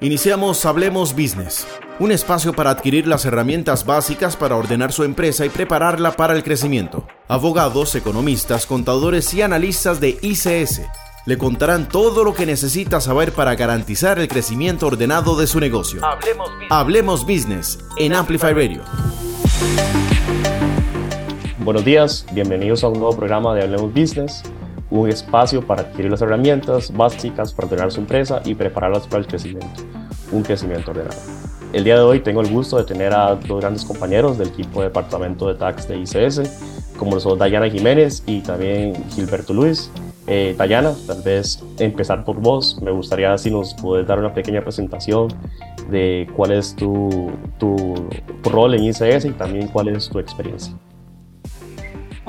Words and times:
Iniciamos 0.00 0.64
Hablemos 0.64 1.12
Business, 1.12 1.66
un 1.98 2.12
espacio 2.12 2.52
para 2.52 2.70
adquirir 2.70 3.08
las 3.08 3.24
herramientas 3.24 3.84
básicas 3.84 4.36
para 4.36 4.54
ordenar 4.54 4.92
su 4.92 5.02
empresa 5.02 5.44
y 5.44 5.48
prepararla 5.48 6.12
para 6.12 6.34
el 6.34 6.44
crecimiento. 6.44 7.04
Abogados, 7.26 7.96
economistas, 7.96 8.64
contadores 8.66 9.34
y 9.34 9.42
analistas 9.42 9.98
de 9.98 10.16
ICS 10.22 10.82
le 11.26 11.36
contarán 11.36 11.88
todo 11.88 12.22
lo 12.22 12.32
que 12.32 12.46
necesita 12.46 13.00
saber 13.00 13.32
para 13.32 13.56
garantizar 13.56 14.20
el 14.20 14.28
crecimiento 14.28 14.86
ordenado 14.86 15.36
de 15.36 15.48
su 15.48 15.58
negocio. 15.58 16.00
Hablemos 16.04 16.48
Business, 16.48 16.70
Hablemos 16.70 17.26
Business 17.26 17.78
en 17.96 18.14
Amplify 18.14 18.54
Radio. 18.54 18.82
Buenos 21.58 21.84
días, 21.84 22.24
bienvenidos 22.32 22.84
a 22.84 22.88
un 22.88 23.00
nuevo 23.00 23.16
programa 23.16 23.52
de 23.52 23.64
Hablemos 23.64 23.92
Business 23.92 24.44
un 24.90 25.08
espacio 25.08 25.66
para 25.66 25.82
adquirir 25.82 26.10
las 26.10 26.22
herramientas 26.22 26.92
básicas 26.92 27.52
para 27.52 27.68
ordenar 27.68 27.92
su 27.92 28.00
empresa 28.00 28.40
y 28.44 28.54
prepararlas 28.54 29.06
para 29.06 29.20
el 29.20 29.26
crecimiento, 29.26 29.82
un 30.32 30.42
crecimiento 30.42 30.90
ordenado. 30.90 31.16
El 31.72 31.84
día 31.84 31.96
de 31.96 32.00
hoy 32.00 32.20
tengo 32.20 32.40
el 32.40 32.50
gusto 32.50 32.78
de 32.78 32.84
tener 32.84 33.12
a 33.12 33.34
dos 33.34 33.60
grandes 33.60 33.84
compañeros 33.84 34.38
del 34.38 34.48
equipo 34.48 34.80
de 34.80 34.86
departamento 34.86 35.48
de 35.48 35.54
tax 35.54 35.86
de 35.86 35.98
ICS, 35.98 36.96
como 36.98 37.20
son 37.20 37.38
Dayana 37.38 37.68
Jiménez 37.68 38.22
y 38.26 38.40
también 38.40 38.94
Gilberto 39.10 39.52
Luis. 39.52 39.90
Eh, 40.26 40.54
Dayana, 40.56 40.94
tal 41.06 41.22
vez 41.22 41.62
empezar 41.78 42.24
por 42.24 42.36
vos, 42.36 42.80
me 42.82 42.90
gustaría 42.90 43.36
si 43.38 43.50
nos 43.50 43.74
puedes 43.74 44.06
dar 44.06 44.18
una 44.18 44.32
pequeña 44.32 44.62
presentación 44.62 45.28
de 45.90 46.28
cuál 46.36 46.52
es 46.52 46.74
tu, 46.74 47.30
tu 47.58 47.94
rol 48.44 48.74
en 48.74 48.84
ICS 48.84 49.26
y 49.26 49.30
también 49.30 49.68
cuál 49.68 49.88
es 49.88 50.08
tu 50.08 50.18
experiencia. 50.18 50.74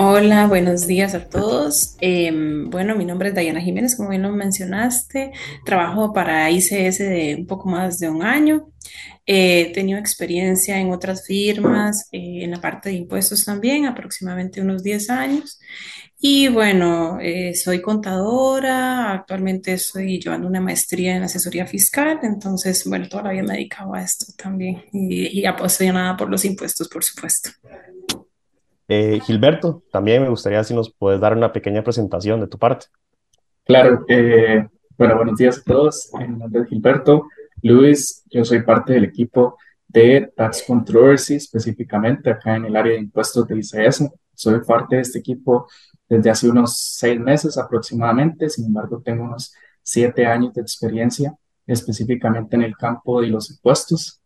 Hola, 0.02 0.48
buenos 0.48 0.88
días 0.88 1.14
a 1.14 1.28
todos. 1.28 1.98
Em, 2.00 2.70
bueno, 2.70 2.96
mi 2.96 3.04
nombre 3.04 3.30
es 3.30 3.36
Dayana 3.36 3.60
Jiménez, 3.60 3.98
como 3.98 4.10
bien 4.10 4.22
lo 4.22 4.32
mencionaste. 4.32 5.34
Trabajo 5.66 6.14
para 6.14 6.50
ICS 6.50 7.00
de 7.00 7.36
un 7.38 7.46
poco 7.46 7.68
más 7.68 8.00
de 8.00 8.10
un 8.10 8.24
año. 8.24 8.72
he 9.26 9.72
tenido 9.74 10.00
experiencia 10.00 10.80
en 10.80 10.92
otras 10.92 11.26
firmas, 11.28 12.08
eh, 12.14 12.44
en 12.44 12.52
la 12.52 12.62
parte 12.62 12.90
de 12.90 12.96
impuestos 12.96 13.44
también, 13.46 13.86
aproximadamente 13.86 14.62
unos 14.62 14.84
10 14.84 15.10
años. 15.10 15.60
Y 16.18 16.48
bueno, 16.48 17.20
eh, 17.22 17.54
soy 17.56 17.82
contadora, 17.82 19.12
actualmente 19.14 19.74
estoy 19.74 20.20
llevando 20.20 20.48
una 20.48 20.62
maestría 20.62 21.16
en 21.18 21.24
asesoría 21.24 21.68
fiscal, 21.68 22.20
entonces, 22.24 22.86
bueno, 22.88 23.10
toda 23.10 23.24
la 23.24 23.32
vida 23.32 23.44
me 23.44 23.54
dedicado 23.54 23.94
a 23.94 24.02
esto 24.02 24.28
también 24.38 24.84
y, 24.94 25.42
y 25.42 25.46
apasionada 25.46 26.16
por 26.18 26.30
los 26.30 26.46
impuestos, 26.46 26.88
por 26.88 27.04
supuesto. 27.04 27.52
Eh, 28.92 29.20
Gilberto, 29.24 29.84
también 29.92 30.24
me 30.24 30.30
gustaría 30.30 30.64
si 30.64 30.74
nos 30.74 30.92
puedes 30.92 31.22
dar 31.22 31.38
una 31.38 31.54
pequeña 31.54 31.84
presentación 31.84 32.42
de 32.42 32.48
tu 32.48 32.58
parte. 32.58 32.88
Claro, 33.64 34.04
eh, 34.08 34.68
bueno, 34.98 35.16
buenos 35.16 35.38
días 35.38 35.60
a 35.60 35.64
todos. 35.64 36.10
Mi 36.18 36.28
nombre 36.28 36.64
es 36.64 36.68
Gilberto 36.70 37.28
Luis, 37.62 38.24
yo 38.32 38.44
soy 38.44 38.64
parte 38.64 38.94
del 38.94 39.04
equipo 39.04 39.58
de 39.88 40.34
Tax 40.36 40.64
Controversy, 40.66 41.36
específicamente 41.36 42.32
acá 42.32 42.56
en 42.56 42.66
el 42.66 42.76
área 42.76 42.94
de 42.94 43.00
impuestos 43.00 43.48
de 43.48 43.58
ICS. 43.58 44.10
Soy 44.34 44.62
parte 44.66 44.96
de 44.96 45.04
este 45.04 45.20
equipo 45.20 45.68
desde 46.08 46.32
hace 46.32 46.50
unos 46.50 46.76
seis 46.78 47.20
meses 47.20 47.60
aproximadamente, 47.60 48.50
sin 48.50 48.66
embargo 48.66 49.02
tengo 49.06 49.24
unos 49.24 49.54
siete 49.84 50.26
años 50.26 50.54
de 50.56 50.62
experiencia 50.62 51.36
específicamente 51.68 52.56
en 52.56 52.64
el 52.64 52.76
campo 52.76 53.22
de 53.22 53.28
los 53.28 53.52
impuestos 53.52 54.20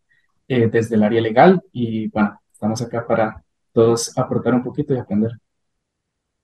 eh, 0.48 0.68
desde 0.68 0.94
el 0.94 1.02
área 1.02 1.20
legal 1.20 1.62
y 1.72 2.08
bueno, 2.08 2.40
estamos 2.50 2.80
acá 2.80 3.06
para 3.06 3.43
todos 3.74 4.16
aportar 4.16 4.54
un 4.54 4.62
poquito 4.62 4.94
y 4.94 4.98
aprender. 4.98 5.32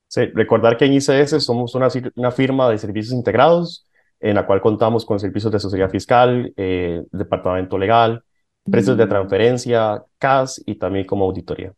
Sí, 0.08 0.26
recordar 0.34 0.76
que 0.76 0.84
en 0.84 0.94
ICS 0.94 1.42
somos 1.42 1.74
una, 1.74 1.88
una 2.16 2.32
firma 2.32 2.68
de 2.68 2.76
servicios 2.78 3.14
integrados 3.14 3.86
en 4.18 4.34
la 4.34 4.46
cual 4.46 4.60
contamos 4.60 5.06
con 5.06 5.18
servicios 5.18 5.50
de 5.50 5.56
asesoría 5.56 5.88
fiscal, 5.88 6.52
eh, 6.56 7.02
departamento 7.10 7.78
legal, 7.78 8.22
precios 8.70 8.96
de 8.96 9.06
transferencia, 9.06 10.02
CAS 10.18 10.62
y 10.66 10.74
también 10.74 11.06
como 11.06 11.24
auditoría. 11.24 11.72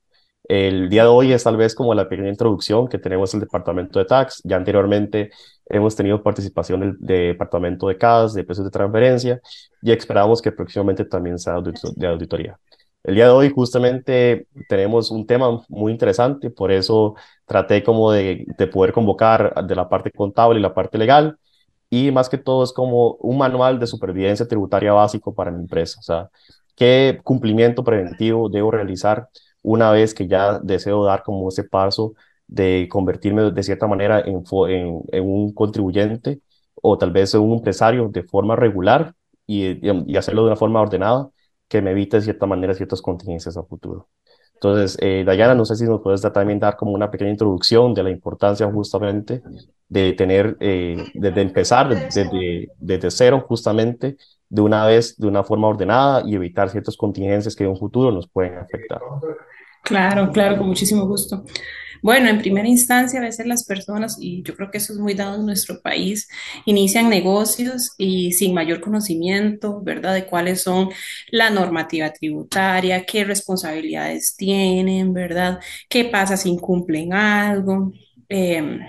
El 0.45 0.89
día 0.89 1.05
de 1.05 1.09
hoy 1.09 1.33
es 1.33 1.45
tal 1.45 1.57
vez 1.57 1.75
como 1.75 1.95
la 1.95 2.09
pequeña 2.09 2.29
introducción 2.29 2.89
que 2.89 2.99
tenemos 2.99 3.33
el 3.33 3.41
departamento 3.41 3.99
de 3.99 4.07
tax. 4.07 4.41
Ya 4.45 4.57
anteriormente 4.57 5.31
hemos 5.67 5.95
tenido 5.95 6.23
participación 6.23 6.81
del, 6.81 6.97
departamento 6.99 7.87
de 7.87 7.97
CAS, 7.97 8.35
de 8.35 8.45
precios 8.45 8.65
de 8.65 8.71
transferencia 8.71 9.41
y 9.81 9.93
esperamos 9.93 10.43
que 10.43 10.51
próximamente 10.51 11.05
también 11.05 11.39
sea 11.39 11.55
de 11.61 12.07
auditoría. 12.09 12.59
El 13.05 13.17
día 13.17 13.25
de 13.25 13.31
hoy 13.33 13.51
justamente 13.51 14.47
tenemos 14.69 15.11
un 15.11 15.27
tema 15.27 15.61
muy 15.69 15.91
interesante, 15.93 16.51
por 16.51 16.71
eso 16.71 17.17
traté 17.47 17.83
como 17.83 18.13
de, 18.13 18.47
de, 18.57 18.67
poder 18.69 18.93
convocar 18.93 19.55
de 19.67 19.75
la 19.75 19.89
parte 19.89 20.13
contable 20.13 20.59
y 20.61 20.63
la 20.63 20.73
parte 20.75 20.99
legal, 20.99 21.37
y 21.91 22.13
más 22.13 22.29
que 22.29 22.39
todo 22.39 22.63
es 22.65 22.73
como 22.73 23.15
un 23.17 23.39
manual 23.39 23.79
de 23.81 23.87
supervivencia 23.89 24.47
tributaria 24.47 24.93
básico 24.93 25.35
para 25.35 25.51
mi 25.51 25.61
empresa, 25.61 25.99
o 26.01 26.03
sea, 26.03 26.31
qué 26.77 27.21
cumplimiento 27.25 27.83
preventivo 27.85 28.49
debo 28.49 28.71
realizar 28.71 29.29
una 29.63 29.91
vez 29.91 30.15
que 30.15 30.29
ya 30.29 30.59
deseo 30.61 31.05
dar 31.05 31.23
como 31.25 31.49
ese 31.49 31.65
paso 31.65 32.15
de 32.47 32.89
convertirme 32.91 33.51
de 33.51 33.63
cierta 33.63 33.87
manera 33.87 34.21
en, 34.21 34.45
un 35.23 35.53
contribuyente 35.55 36.41
o 36.77 36.99
tal 36.99 37.11
vez 37.13 37.35
un 37.35 37.53
empresario 37.53 38.09
de 38.09 38.23
forma 38.25 38.57
regular 38.57 39.15
y 39.47 40.17
hacerlo 40.17 40.43
de 40.43 40.49
una 40.49 40.57
forma 40.57 40.81
ordenada 40.81 41.31
que 41.73 41.81
me 41.81 41.93
evite 41.93 42.19
de 42.19 42.23
cierta 42.25 42.45
manera 42.45 42.75
ciertas 42.75 43.01
contingencias 43.01 43.57
a 43.57 43.63
futuro. 43.63 44.09
Entonces, 44.57 44.99
eh, 45.01 45.25
Dayana, 45.25 45.55
no 45.55 45.65
sé 45.65 45.75
si 45.75 45.85
nos 45.85 46.03
puedes 46.03 46.21
también 46.21 46.59
dar 46.61 46.77
como 46.77 46.93
una 46.93 47.11
pequeña 47.11 47.31
introducción 47.31 47.95
de 47.95 48.03
la 48.03 48.11
importancia 48.11 48.71
justamente 48.71 49.43
de 49.89 50.13
tener, 50.13 50.59
eh, 50.61 51.03
desde 51.15 51.41
empezar 51.41 51.89
desde, 51.89 52.69
desde 52.79 53.11
cero 53.11 53.43
justamente, 53.49 54.19
de 54.51 54.61
una 54.61 54.85
vez, 54.85 55.17
de 55.17 55.27
una 55.27 55.43
forma 55.45 55.69
ordenada 55.69 56.23
y 56.27 56.35
evitar 56.35 56.69
ciertas 56.69 56.95
contingencias 56.95 57.57
que 57.57 57.65
en 57.65 57.71
un 57.71 57.79
futuro 57.79 58.13
nos 58.13 58.29
pueden 58.29 58.59
afectar. 58.59 59.01
Claro, 59.83 60.31
claro, 60.31 60.59
con 60.59 60.67
muchísimo 60.67 61.07
gusto. 61.07 61.43
Bueno, 62.03 62.29
en 62.29 62.39
primera 62.39 62.67
instancia, 62.69 63.21
a 63.21 63.23
veces 63.23 63.47
las 63.47 63.65
personas, 63.65 64.17
y 64.21 64.43
yo 64.43 64.57
creo 64.57 64.71
que 64.71 64.79
eso 64.79 64.93
es 64.93 64.99
muy 64.99 65.15
dado 65.15 65.37
en 65.37 65.47
nuestro 65.47 65.81
país, 65.81 66.29
inician 66.67 67.09
negocios 67.09 67.93
y 67.97 68.33
sin 68.33 68.55
mayor 68.55 68.81
conocimiento, 68.81 69.81
¿verdad? 69.83 70.15
De 70.15 70.27
cuáles 70.27 70.63
son 70.63 70.91
la 71.31 71.51
normativa 71.51 72.13
tributaria, 72.13 73.05
qué 73.07 73.23
responsabilidades 73.25 74.35
tienen, 74.37 75.13
¿verdad? 75.15 75.61
¿Qué 75.89 76.05
pasa 76.07 76.37
si 76.37 76.49
incumplen 76.51 77.13
algo? 77.15 77.93
Em, 78.29 78.81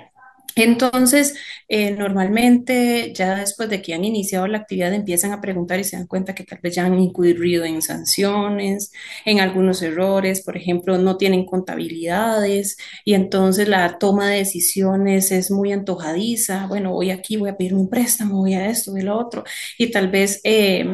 entonces, 0.56 1.36
eh, 1.68 1.92
normalmente 1.92 3.12
ya 3.14 3.36
después 3.36 3.70
de 3.70 3.82
que 3.82 3.94
han 3.94 4.06
iniciado 4.06 4.48
la 4.48 4.60
actividad 4.60 4.94
empiezan 4.94 5.32
a 5.32 5.42
preguntar 5.42 5.80
y 5.80 5.84
se 5.84 5.98
dan 5.98 6.08
cuenta 6.08 6.36
que 6.36 6.44
tal 6.44 6.60
vez 6.62 6.76
ya 6.76 6.86
han 6.86 7.00
incurrido 7.00 7.66
en 7.66 7.82
sanciones, 7.82 8.92
en 9.26 9.40
algunos 9.40 9.82
errores, 9.82 10.42
por 10.44 10.58
ejemplo, 10.58 10.98
no 10.98 11.18
tienen 11.18 11.46
contabilidades 11.46 12.78
y 13.06 13.14
entonces 13.16 13.68
la 13.68 13.98
toma 13.98 14.30
de 14.30 14.38
decisiones 14.40 15.32
es 15.32 15.52
muy 15.52 15.72
antojadiza. 15.72 16.68
Bueno, 16.68 16.92
voy 16.94 17.12
aquí, 17.12 17.38
voy 17.38 17.50
a 17.50 17.58
pedir 17.58 17.74
un 17.74 17.90
préstamo, 17.90 18.38
voy 18.42 18.54
a 18.54 18.70
esto, 18.70 18.92
voy 18.92 19.02
a 19.02 19.06
lo 19.06 19.18
otro 19.18 19.44
y 19.78 19.92
tal 19.92 20.10
vez 20.10 20.40
eh, 20.44 20.86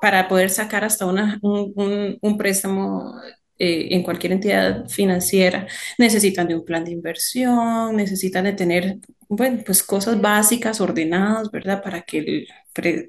para 0.00 0.28
poder 0.28 0.50
sacar 0.50 0.84
hasta 0.84 1.06
una, 1.06 1.38
un, 1.42 2.18
un 2.20 2.38
préstamo 2.38 3.14
eh, 3.58 3.88
en 3.90 4.02
cualquier 4.02 4.32
entidad 4.32 4.88
financiera 4.88 5.66
necesitan 5.98 6.48
de 6.48 6.56
un 6.56 6.64
plan 6.64 6.84
de 6.84 6.90
inversión, 6.92 7.96
necesitan 7.96 8.44
de 8.44 8.52
tener, 8.52 8.98
bueno, 9.28 9.62
pues 9.64 9.82
cosas 9.82 10.20
básicas 10.20 10.80
ordenadas, 10.80 11.50
¿verdad? 11.50 11.82
Para 11.82 12.02
que 12.02 12.18
el, 12.18 12.48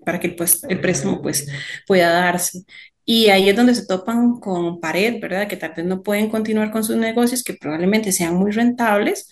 para 0.06 0.20
que 0.20 0.28
el, 0.28 0.36
pues, 0.36 0.64
el 0.70 0.80
préstamo 0.80 1.22
pues 1.22 1.48
pueda 1.88 2.10
darse. 2.12 2.64
Y 3.06 3.30
ahí 3.30 3.50
es 3.50 3.56
donde 3.56 3.76
se 3.76 3.86
topan 3.86 4.40
con 4.40 4.80
pared, 4.80 5.20
¿verdad? 5.22 5.48
Que 5.48 5.58
tal 5.58 5.74
vez 5.76 5.86
no 5.86 6.02
pueden 6.04 6.30
continuar 6.30 6.72
con 6.72 6.84
sus 6.84 6.96
negocios, 6.98 7.44
que 7.44 7.54
probablemente 7.54 8.12
sean 8.12 8.36
muy 8.36 8.52
rentables, 8.52 9.30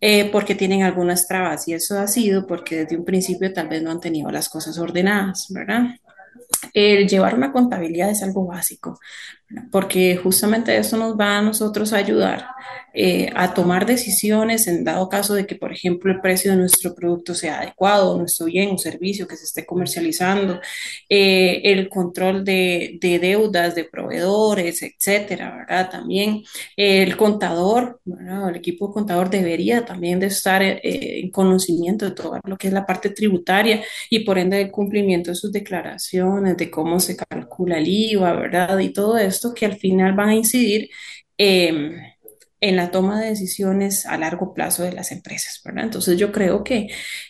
eh, 0.00 0.30
porque 0.30 0.54
tienen 0.54 0.82
algunas 0.82 1.26
trabas. 1.26 1.66
Y 1.68 1.74
eso 1.74 1.98
ha 1.98 2.06
sido 2.08 2.46
porque 2.46 2.84
desde 2.84 2.96
un 2.96 3.04
principio 3.04 3.52
tal 3.52 3.68
vez 3.68 3.82
no 3.82 3.90
han 3.90 4.00
tenido 4.00 4.30
las 4.30 4.48
cosas 4.48 4.78
ordenadas, 4.78 5.46
¿verdad? 5.50 5.96
El 6.74 7.08
llevar 7.08 7.34
una 7.34 7.52
contabilidad 7.52 8.10
es 8.10 8.22
algo 8.22 8.46
básico, 8.46 8.98
porque 9.70 10.16
justamente 10.22 10.76
eso 10.76 10.96
nos 10.96 11.18
va 11.18 11.38
a 11.38 11.42
nosotros 11.42 11.92
a 11.92 11.96
ayudar 11.96 12.46
eh, 12.92 13.30
a 13.34 13.54
tomar 13.54 13.86
decisiones 13.86 14.66
en 14.66 14.84
dado 14.84 15.08
caso 15.08 15.34
de 15.34 15.46
que, 15.46 15.54
por 15.54 15.72
ejemplo, 15.72 16.10
el 16.12 16.20
precio 16.20 16.50
de 16.50 16.56
nuestro 16.56 16.94
producto 16.94 17.34
sea 17.34 17.60
adecuado, 17.60 18.18
nuestro 18.18 18.46
bien 18.46 18.70
o 18.70 18.78
servicio 18.78 19.28
que 19.28 19.36
se 19.36 19.44
esté 19.44 19.64
comercializando, 19.64 20.60
eh, 21.08 21.60
el 21.64 21.88
control 21.88 22.44
de, 22.44 22.98
de, 23.00 23.18
deudas 23.18 23.74
de 23.74 23.84
proveedores, 23.84 24.82
etcétera, 24.82 25.56
¿verdad? 25.56 25.90
También 25.90 26.42
el 26.76 27.16
contador, 27.16 28.00
el 28.48 28.56
equipo 28.56 28.92
contador 28.92 29.30
debería 29.30 29.84
también 29.84 30.18
de 30.20 30.26
estar 30.26 30.62
eh, 30.62 30.80
en 31.20 31.30
conocimiento 31.30 32.06
de 32.06 32.12
todo 32.12 32.40
lo 32.44 32.56
que 32.56 32.68
es 32.68 32.72
la 32.72 32.86
parte 32.86 33.10
tributaria 33.10 33.82
y 34.08 34.20
por 34.20 34.38
ende 34.38 34.56
del 34.58 34.70
cumplimiento 34.70 35.30
de 35.30 35.36
sus 35.36 35.52
declaraciones, 35.52 36.56
de 36.56 36.70
cómo 36.70 37.00
se 37.00 37.16
calcula 37.16 37.78
el 37.78 37.88
IVA, 37.88 38.32
¿verdad? 38.32 38.78
Y 38.78 38.92
todo 38.92 39.18
esto 39.18 39.54
que 39.54 39.66
al 39.66 39.76
final 39.76 40.14
van 40.14 40.30
a 40.30 40.34
incidir 40.34 40.90
en 42.60 42.76
la 42.76 42.90
toma 42.90 43.20
de 43.20 43.30
decisiones 43.30 44.06
a 44.06 44.18
largo 44.18 44.52
plazo 44.54 44.82
de 44.82 44.92
las 44.92 45.12
empresas, 45.12 45.60
¿verdad? 45.64 45.84
Entonces 45.84 46.18
yo 46.18 46.30
creo 46.30 46.62
que, 46.62 46.88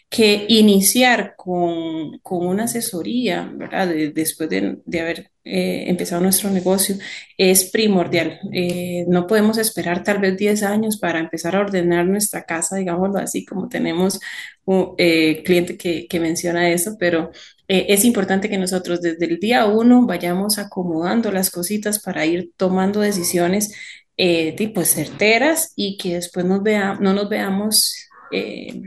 que 0.09 0.47
iniciar 0.49 1.35
con, 1.37 2.19
con 2.19 2.47
una 2.47 2.65
asesoría, 2.65 3.51
¿verdad? 3.55 3.89
después 4.13 4.49
de, 4.51 4.79
de 4.85 5.01
haber 5.01 5.31
eh, 5.43 5.85
empezado 5.89 6.21
nuestro 6.21 6.51
negocio 6.51 6.97
es 7.39 7.71
primordial. 7.71 8.41
Eh, 8.53 9.05
no 9.09 9.27
podemos 9.27 9.57
esperar 9.57 10.05
tal 10.05 10.19
vez 10.19 10.37
10 10.37 10.63
años 10.65 10.99
para 10.99 11.19
empezar 11.19 11.57
a 11.57 11.61
ordenar 11.61 12.07
nuestra 12.07 12.45
casa, 12.45 12.77
digámoslo 12.77 13.19
así, 13.19 13.45
como 13.47 13.69
tenemos 13.69 14.21
un 14.67 14.95
eh, 14.99 15.43
cliente 15.45 15.77
que, 15.79 16.07
que, 16.07 16.21
menciona 16.21 16.71
eso, 16.71 16.97
pero 16.99 17.31
es 17.69 18.05
importante 18.05 18.51
que 18.51 18.59
nosotros 18.59 19.01
desde 19.01 19.27
el 19.27 19.39
día 19.39 19.65
uno 19.67 20.05
vayamos 20.05 20.59
acomodando 20.59 21.31
las 21.31 21.51
cositas 21.51 22.01
para 22.01 22.27
ir 22.27 22.51
tomando 22.57 23.01
decisiones 23.01 23.73
eh, 24.23 24.73
pues 24.75 24.91
certeras 24.91 25.73
y 25.77 25.97
que 25.97 26.17
después 26.17 26.45
nos 26.45 26.63
vea, 26.63 26.99
no 27.01 27.15
nos 27.15 27.31
veamos 27.31 27.95
eh, 28.31 28.83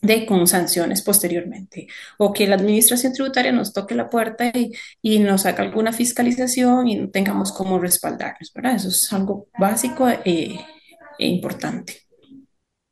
de 0.00 0.24
con 0.24 0.46
sanciones 0.46 1.02
posteriormente 1.02 1.86
o 2.16 2.32
que 2.32 2.46
la 2.46 2.56
administración 2.56 3.12
tributaria 3.12 3.52
nos 3.52 3.74
toque 3.74 3.94
la 3.94 4.08
puerta 4.08 4.46
y, 4.54 4.72
y 5.02 5.18
nos 5.18 5.44
haga 5.44 5.64
alguna 5.64 5.92
fiscalización 5.92 6.88
y 6.88 6.96
no 6.96 7.10
tengamos 7.10 7.52
cómo 7.52 7.78
respaldarnos, 7.78 8.50
¿verdad? 8.54 8.76
Eso 8.76 8.88
es 8.88 9.12
algo 9.12 9.48
básico 9.58 10.08
eh, 10.08 10.58
e 11.18 11.26
importante. 11.26 11.98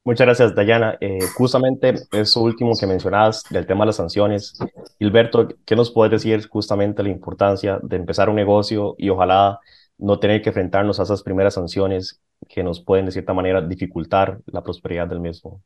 Muchas 0.04 0.26
gracias, 0.26 0.54
Dayana. 0.54 0.98
Eh, 1.00 1.20
justamente 1.34 1.94
eso 2.12 2.42
último 2.42 2.72
que 2.78 2.86
mencionabas 2.86 3.44
del 3.48 3.66
tema 3.66 3.84
de 3.84 3.86
las 3.86 3.96
sanciones. 3.96 4.58
Gilberto, 4.98 5.48
¿qué 5.64 5.74
nos 5.74 5.90
puedes 5.90 6.10
decir 6.10 6.46
justamente 6.48 7.02
la 7.02 7.08
importancia 7.08 7.78
de 7.82 7.96
empezar 7.96 8.28
un 8.28 8.36
negocio 8.36 8.94
y 8.98 9.08
ojalá 9.08 9.58
no 10.02 10.19
tener 10.19 10.43
que 10.43 10.50
enfrentarnos 10.50 10.99
a 10.99 11.04
esas 11.04 11.22
primeras 11.22 11.54
sanciones 11.54 12.20
que 12.49 12.62
nos 12.64 12.81
pueden 12.81 13.06
de 13.06 13.12
cierta 13.12 13.32
manera 13.32 13.62
dificultar 13.62 14.40
la 14.46 14.62
prosperidad 14.62 15.06
del 15.06 15.20
mismo. 15.20 15.62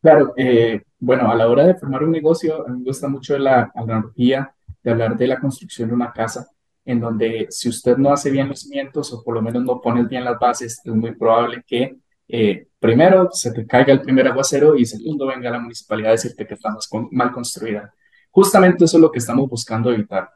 Claro, 0.00 0.32
eh, 0.36 0.82
bueno, 0.98 1.30
a 1.30 1.34
la 1.34 1.48
hora 1.48 1.66
de 1.66 1.74
formar 1.74 2.02
un 2.02 2.10
negocio, 2.10 2.66
a 2.66 2.70
mí 2.70 2.78
me 2.78 2.84
gusta 2.84 3.08
mucho 3.08 3.38
la 3.38 3.70
analogía 3.74 4.54
de 4.82 4.90
hablar 4.90 5.16
de 5.16 5.26
la 5.26 5.38
construcción 5.38 5.88
de 5.88 5.94
una 5.94 6.12
casa, 6.12 6.46
en 6.84 7.00
donde 7.00 7.46
si 7.50 7.68
usted 7.68 7.96
no 7.98 8.10
hace 8.10 8.30
bien 8.30 8.48
los 8.48 8.60
cimientos 8.60 9.12
o 9.12 9.22
por 9.22 9.34
lo 9.34 9.42
menos 9.42 9.62
no 9.62 9.80
pone 9.80 10.02
bien 10.04 10.24
las 10.24 10.38
bases, 10.38 10.80
es 10.82 10.94
muy 10.94 11.14
probable 11.14 11.62
que 11.66 11.96
eh, 12.26 12.68
primero 12.78 13.28
se 13.32 13.52
te 13.52 13.66
caiga 13.66 13.92
el 13.92 14.00
primer 14.00 14.26
aguacero 14.28 14.76
y 14.76 14.86
segundo 14.86 15.26
venga 15.26 15.50
la 15.50 15.58
municipalidad 15.58 16.10
a 16.10 16.12
decirte 16.12 16.46
que 16.46 16.54
está 16.54 16.74
mal 17.10 17.32
construida. 17.32 17.92
Justamente 18.30 18.86
eso 18.86 18.96
es 18.96 19.00
lo 19.02 19.10
que 19.10 19.18
estamos 19.18 19.48
buscando 19.48 19.92
evitar. 19.92 20.30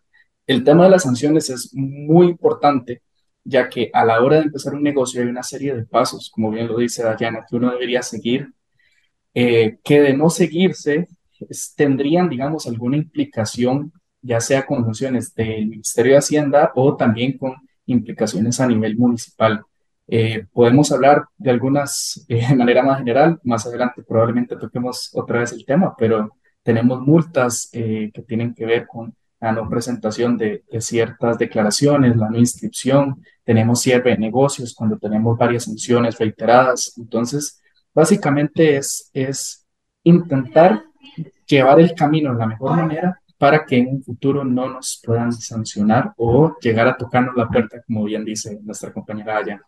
El 0.46 0.64
tema 0.64 0.84
de 0.84 0.90
las 0.90 1.02
sanciones 1.02 1.48
es 1.50 1.70
muy 1.74 2.28
importante 2.28 3.02
ya 3.44 3.68
que 3.68 3.90
a 3.92 4.04
la 4.04 4.20
hora 4.22 4.36
de 4.36 4.44
empezar 4.44 4.74
un 4.74 4.82
negocio 4.82 5.22
hay 5.22 5.28
una 5.28 5.42
serie 5.42 5.74
de 5.74 5.84
pasos, 5.84 6.30
como 6.30 6.50
bien 6.50 6.68
lo 6.68 6.78
dice 6.78 7.02
Dayana, 7.02 7.44
que 7.48 7.56
uno 7.56 7.70
debería 7.70 8.02
seguir, 8.02 8.52
eh, 9.34 9.78
que 9.84 10.00
de 10.00 10.14
no 10.14 10.30
seguirse 10.30 11.08
tendrían, 11.76 12.28
digamos, 12.28 12.66
alguna 12.66 12.96
implicación, 12.96 13.92
ya 14.20 14.40
sea 14.40 14.66
con 14.66 14.84
funciones 14.84 15.34
del 15.34 15.68
Ministerio 15.68 16.12
de 16.12 16.18
Hacienda 16.18 16.72
o 16.74 16.96
también 16.96 17.38
con 17.38 17.54
implicaciones 17.86 18.60
a 18.60 18.66
nivel 18.66 18.96
municipal. 18.96 19.62
Eh, 20.08 20.46
podemos 20.52 20.90
hablar 20.90 21.26
de 21.36 21.50
algunas 21.50 22.24
eh, 22.28 22.46
de 22.48 22.56
manera 22.56 22.82
más 22.82 22.98
general, 22.98 23.38
más 23.44 23.66
adelante 23.66 24.02
probablemente 24.02 24.56
toquemos 24.56 25.10
otra 25.14 25.40
vez 25.40 25.52
el 25.52 25.64
tema, 25.64 25.94
pero 25.96 26.36
tenemos 26.62 27.00
multas 27.00 27.68
que 27.72 28.24
tienen 28.26 28.54
que 28.54 28.66
ver 28.66 28.86
con 28.86 29.14
la 29.40 29.52
no 29.52 29.68
presentación 29.68 30.36
de, 30.36 30.64
ciertas 30.80 31.38
declaraciones, 31.38 32.16
la 32.16 32.28
no 32.28 32.38
inscripción, 32.38 33.22
tenemos 33.44 33.80
cierre 33.80 34.10
de 34.10 34.18
negocios 34.18 34.74
cuando 34.74 34.98
tenemos 34.98 35.38
varias 35.38 35.64
sanciones 35.64 36.18
reiteradas. 36.18 36.94
Entonces, 36.98 37.60
básicamente 37.94 38.76
es, 38.76 39.10
es 39.12 39.64
intentar 40.02 40.82
llevar 41.46 41.80
el 41.80 41.94
camino 41.94 42.32
de 42.32 42.38
la 42.38 42.46
mejor 42.46 42.76
manera 42.76 43.20
para 43.38 43.64
que 43.64 43.78
en 43.78 43.88
un 43.88 44.02
futuro 44.02 44.44
no 44.44 44.68
nos 44.68 45.00
puedan 45.04 45.32
sancionar 45.32 46.12
o 46.16 46.56
llegar 46.60 46.88
a 46.88 46.96
tocarnos 46.96 47.36
la 47.36 47.48
puerta, 47.48 47.80
como 47.86 48.04
bien 48.04 48.24
dice 48.24 48.58
nuestra 48.62 48.92
compañera 48.92 49.38
allá. 49.38 49.62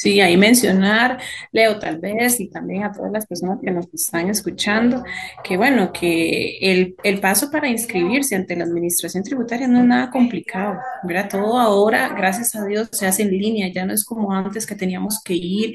Sí, 0.00 0.18
ahí 0.22 0.34
mencionar, 0.38 1.18
Leo, 1.52 1.78
tal 1.78 1.98
vez, 1.98 2.40
y 2.40 2.48
también 2.48 2.84
a 2.84 2.90
todas 2.90 3.12
las 3.12 3.26
personas 3.26 3.58
que 3.62 3.70
nos 3.70 3.86
están 3.92 4.30
escuchando, 4.30 5.04
que 5.44 5.58
bueno, 5.58 5.92
que 5.92 6.56
el, 6.62 6.96
el, 7.04 7.20
paso 7.20 7.50
para 7.50 7.68
inscribirse 7.68 8.34
ante 8.34 8.56
la 8.56 8.64
administración 8.64 9.22
tributaria 9.22 9.68
no 9.68 9.80
es 9.80 9.84
nada 9.84 10.08
complicado, 10.10 10.78
¿verdad? 11.02 11.28
Todo 11.28 11.58
ahora, 11.58 12.14
gracias 12.16 12.54
a 12.54 12.64
Dios, 12.64 12.88
se 12.92 13.06
hace 13.06 13.24
en 13.24 13.30
línea, 13.32 13.70
ya 13.70 13.84
no 13.84 13.92
es 13.92 14.02
como 14.02 14.32
antes 14.32 14.66
que 14.66 14.74
teníamos 14.74 15.20
que 15.22 15.34
ir 15.34 15.74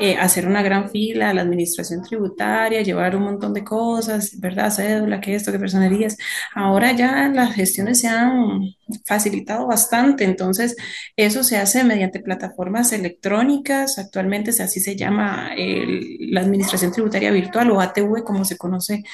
eh, 0.00 0.16
hacer 0.16 0.46
una 0.46 0.62
gran 0.62 0.90
fila 0.90 1.30
a 1.30 1.34
la 1.34 1.40
administración 1.42 2.02
tributaria, 2.02 2.82
llevar 2.82 3.16
un 3.16 3.22
montón 3.24 3.54
de 3.54 3.64
cosas, 3.64 4.38
¿verdad? 4.38 4.70
Cédula, 4.70 5.20
que 5.20 5.34
esto, 5.34 5.50
que 5.50 5.58
personerías. 5.58 6.16
Ahora 6.54 6.92
ya 6.92 7.28
las 7.28 7.54
gestiones 7.54 8.00
se 8.00 8.08
han 8.08 8.74
facilitado 9.04 9.66
bastante, 9.66 10.24
entonces 10.24 10.76
eso 11.16 11.42
se 11.44 11.56
hace 11.56 11.84
mediante 11.84 12.20
plataformas 12.20 12.92
electrónicas, 12.92 13.61
actualmente 13.70 14.50
así 14.50 14.80
se 14.80 14.96
llama 14.96 15.50
la 15.56 16.40
Administración 16.40 16.92
Tributaria 16.92 17.30
Virtual 17.30 17.70
o 17.70 17.80
ATV 17.80 18.24
como 18.24 18.44
se 18.44 18.56
conoce 18.56 19.04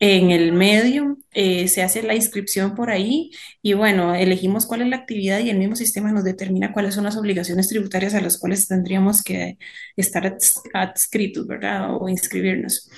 en 0.00 0.30
el 0.30 0.52
medio, 0.52 1.18
eh, 1.30 1.68
se 1.68 1.82
hace 1.82 2.02
la 2.02 2.14
inscripción 2.14 2.74
por 2.74 2.88
ahí 2.88 3.30
y 3.60 3.74
bueno, 3.74 4.14
elegimos 4.14 4.64
cuál 4.64 4.80
es 4.80 4.88
la 4.88 4.96
actividad 4.96 5.40
y 5.40 5.50
el 5.50 5.58
mismo 5.58 5.76
sistema 5.76 6.10
nos 6.10 6.24
determina 6.24 6.72
cuáles 6.72 6.94
son 6.94 7.04
las 7.04 7.18
obligaciones 7.18 7.68
tributarias 7.68 8.14
a 8.14 8.22
las 8.22 8.38
cuales 8.38 8.66
tendríamos 8.66 9.22
que 9.22 9.58
estar 9.96 10.38
adscritos, 10.72 11.46
¿verdad? 11.46 11.94
O 11.94 12.08
inscribirnos. 12.08 12.90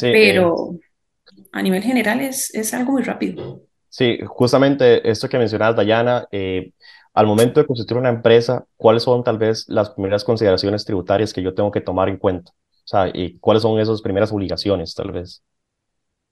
Pero 0.00 0.74
eh, 0.74 1.42
a 1.50 1.60
nivel 1.60 1.82
general 1.82 2.20
es, 2.20 2.54
es 2.54 2.72
algo 2.72 2.92
muy 2.92 3.02
rápido. 3.02 3.62
Sí, 3.88 4.20
justamente 4.24 5.06
esto 5.10 5.28
que 5.28 5.38
mencionabas, 5.38 5.76
Dayana, 5.76 6.28
eh, 6.30 6.72
al 7.14 7.26
momento 7.26 7.60
de 7.60 7.66
constituir 7.66 7.98
una 7.98 8.08
empresa, 8.08 8.66
¿cuáles 8.76 9.02
son 9.02 9.22
tal 9.24 9.38
vez 9.38 9.64
las 9.68 9.90
primeras 9.90 10.24
consideraciones 10.24 10.84
tributarias 10.84 11.32
que 11.32 11.42
yo 11.42 11.54
tengo 11.54 11.70
que 11.70 11.80
tomar 11.80 12.08
en 12.08 12.16
cuenta? 12.16 12.52
O 12.52 12.86
sea, 12.86 13.08
¿y 13.12 13.38
cuáles 13.38 13.62
son 13.62 13.78
esas 13.78 14.02
primeras 14.02 14.32
obligaciones, 14.32 14.94
tal 14.94 15.12
vez? 15.12 15.42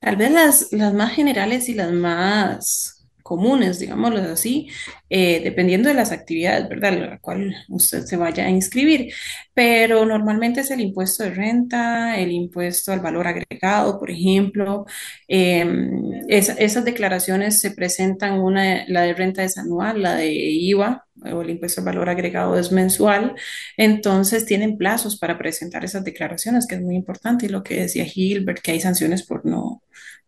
Tal 0.00 0.17
vez 0.17 0.31
las, 0.31 0.73
las 0.73 0.94
más 0.94 1.12
generales 1.12 1.69
y 1.69 1.75
las 1.75 1.93
más 1.93 3.00
comunes, 3.31 3.79
digámoslo 3.79 4.19
así, 4.32 4.69
eh, 5.09 5.41
dependiendo 5.44 5.88
de 5.88 5.94
las 5.94 6.11
actividades, 6.11 6.69
¿verdad?, 6.69 6.99
la 6.99 7.19
cual 7.21 7.55
usted 7.69 8.03
se 8.05 8.17
vaya 8.17 8.44
a 8.44 8.50
inscribir. 8.50 9.12
Pero 9.55 10.05
normalmente 10.05 10.62
es 10.62 10.71
el 10.73 10.81
impuesto 10.81 11.23
de 11.23 11.31
renta, 11.31 12.19
el 12.19 12.32
impuesto 12.32 12.93
al 12.93 12.99
valor 12.99 13.29
agregado, 13.29 14.00
por 14.00 14.11
ejemplo. 14.11 14.85
Em, 15.29 16.25
esas 16.29 16.85
declaraciones 16.85 17.61
se 17.61 17.71
presentan, 17.71 18.41
una, 18.41 18.85
la 18.88 19.03
de 19.03 19.15
renta 19.15 19.44
es 19.44 19.56
anual, 19.59 20.03
la 20.03 20.16
de 20.16 20.33
IVA 20.33 21.07
o 21.33 21.43
el 21.43 21.50
impuesto 21.50 21.83
al 21.83 21.87
valor 21.87 22.09
agregado 22.09 22.59
es 22.59 22.73
mensual, 22.73 23.35
entonces 23.76 24.45
tienen 24.47 24.76
plazos 24.76 25.19
para 25.19 25.38
presentar 25.38 25.85
esas 25.85 26.02
declaraciones, 26.02 26.66
que 26.66 26.76
es 26.76 26.83
muy 26.83 26.97
importante, 26.97 27.47
y 27.47 27.49
lo 27.50 27.62
que 27.62 27.83
decía 27.83 28.05
Gilbert, 28.05 28.61
que 28.61 28.73
hay 28.73 28.81
sanciones 28.81 29.23
por 29.25 29.45
no, 29.47 29.83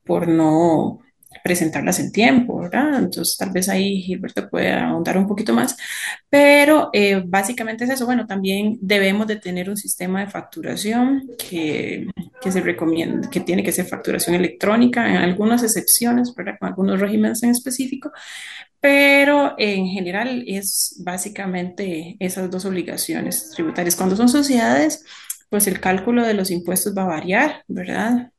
por 0.05 0.29
no 0.29 1.01
presentarlas 1.43 1.99
en 2.01 2.13
tiempo, 2.13 2.59
¿verdad? 2.61 2.99
Entonces 2.99 3.37
tal 3.37 3.51
vez 3.51 3.69
ahí 3.69 4.03
Gilberto 4.03 4.49
puede 4.49 4.73
ahondar 4.73 5.19
un 5.19 5.27
poquito 5.27 5.53
más, 5.53 5.77
pero 6.29 6.91
eh, 6.93 7.23
básicamente 7.25 7.85
es 7.85 7.91
eso. 7.91 8.07
Bueno, 8.07 8.27
también 8.27 8.79
debemos 8.81 9.27
de 9.27 9.37
tener 9.37 9.69
un 9.69 9.77
sistema 9.77 10.21
de 10.21 10.31
facturación 10.31 11.29
que, 11.39 12.07
que 12.41 12.53
se 12.53 12.61
recomienda, 12.61 13.29
que 13.31 13.41
tiene 13.41 13.63
que 13.63 13.73
ser 13.73 13.87
facturación 13.87 14.37
electrónica 14.37 15.09
en 15.09 15.17
algunas 15.17 15.63
excepciones, 15.63 16.35
¿verdad? 16.35 16.55
Con 16.59 16.69
algunos 16.69 17.01
regímenes 17.01 17.43
en 17.43 17.51
específico, 17.51 18.13
pero 18.81 19.55
en 19.59 19.87
general 19.87 20.45
es 20.47 20.97
básicamente 21.05 22.17
esas 22.19 22.51
dos 22.51 22.65
obligaciones 22.65 23.51
tributarias. 23.51 23.95
Cuando 23.97 24.17
son 24.17 24.29
sociedades, 24.29 25.05
pues 25.49 25.67
el 25.67 25.81
cálculo 25.81 26.27
de 26.27 26.35
los 26.35 26.51
impuestos 26.51 26.97
va 26.97 27.03
a 27.03 27.07
variar, 27.07 27.63
¿verdad? 27.69 28.33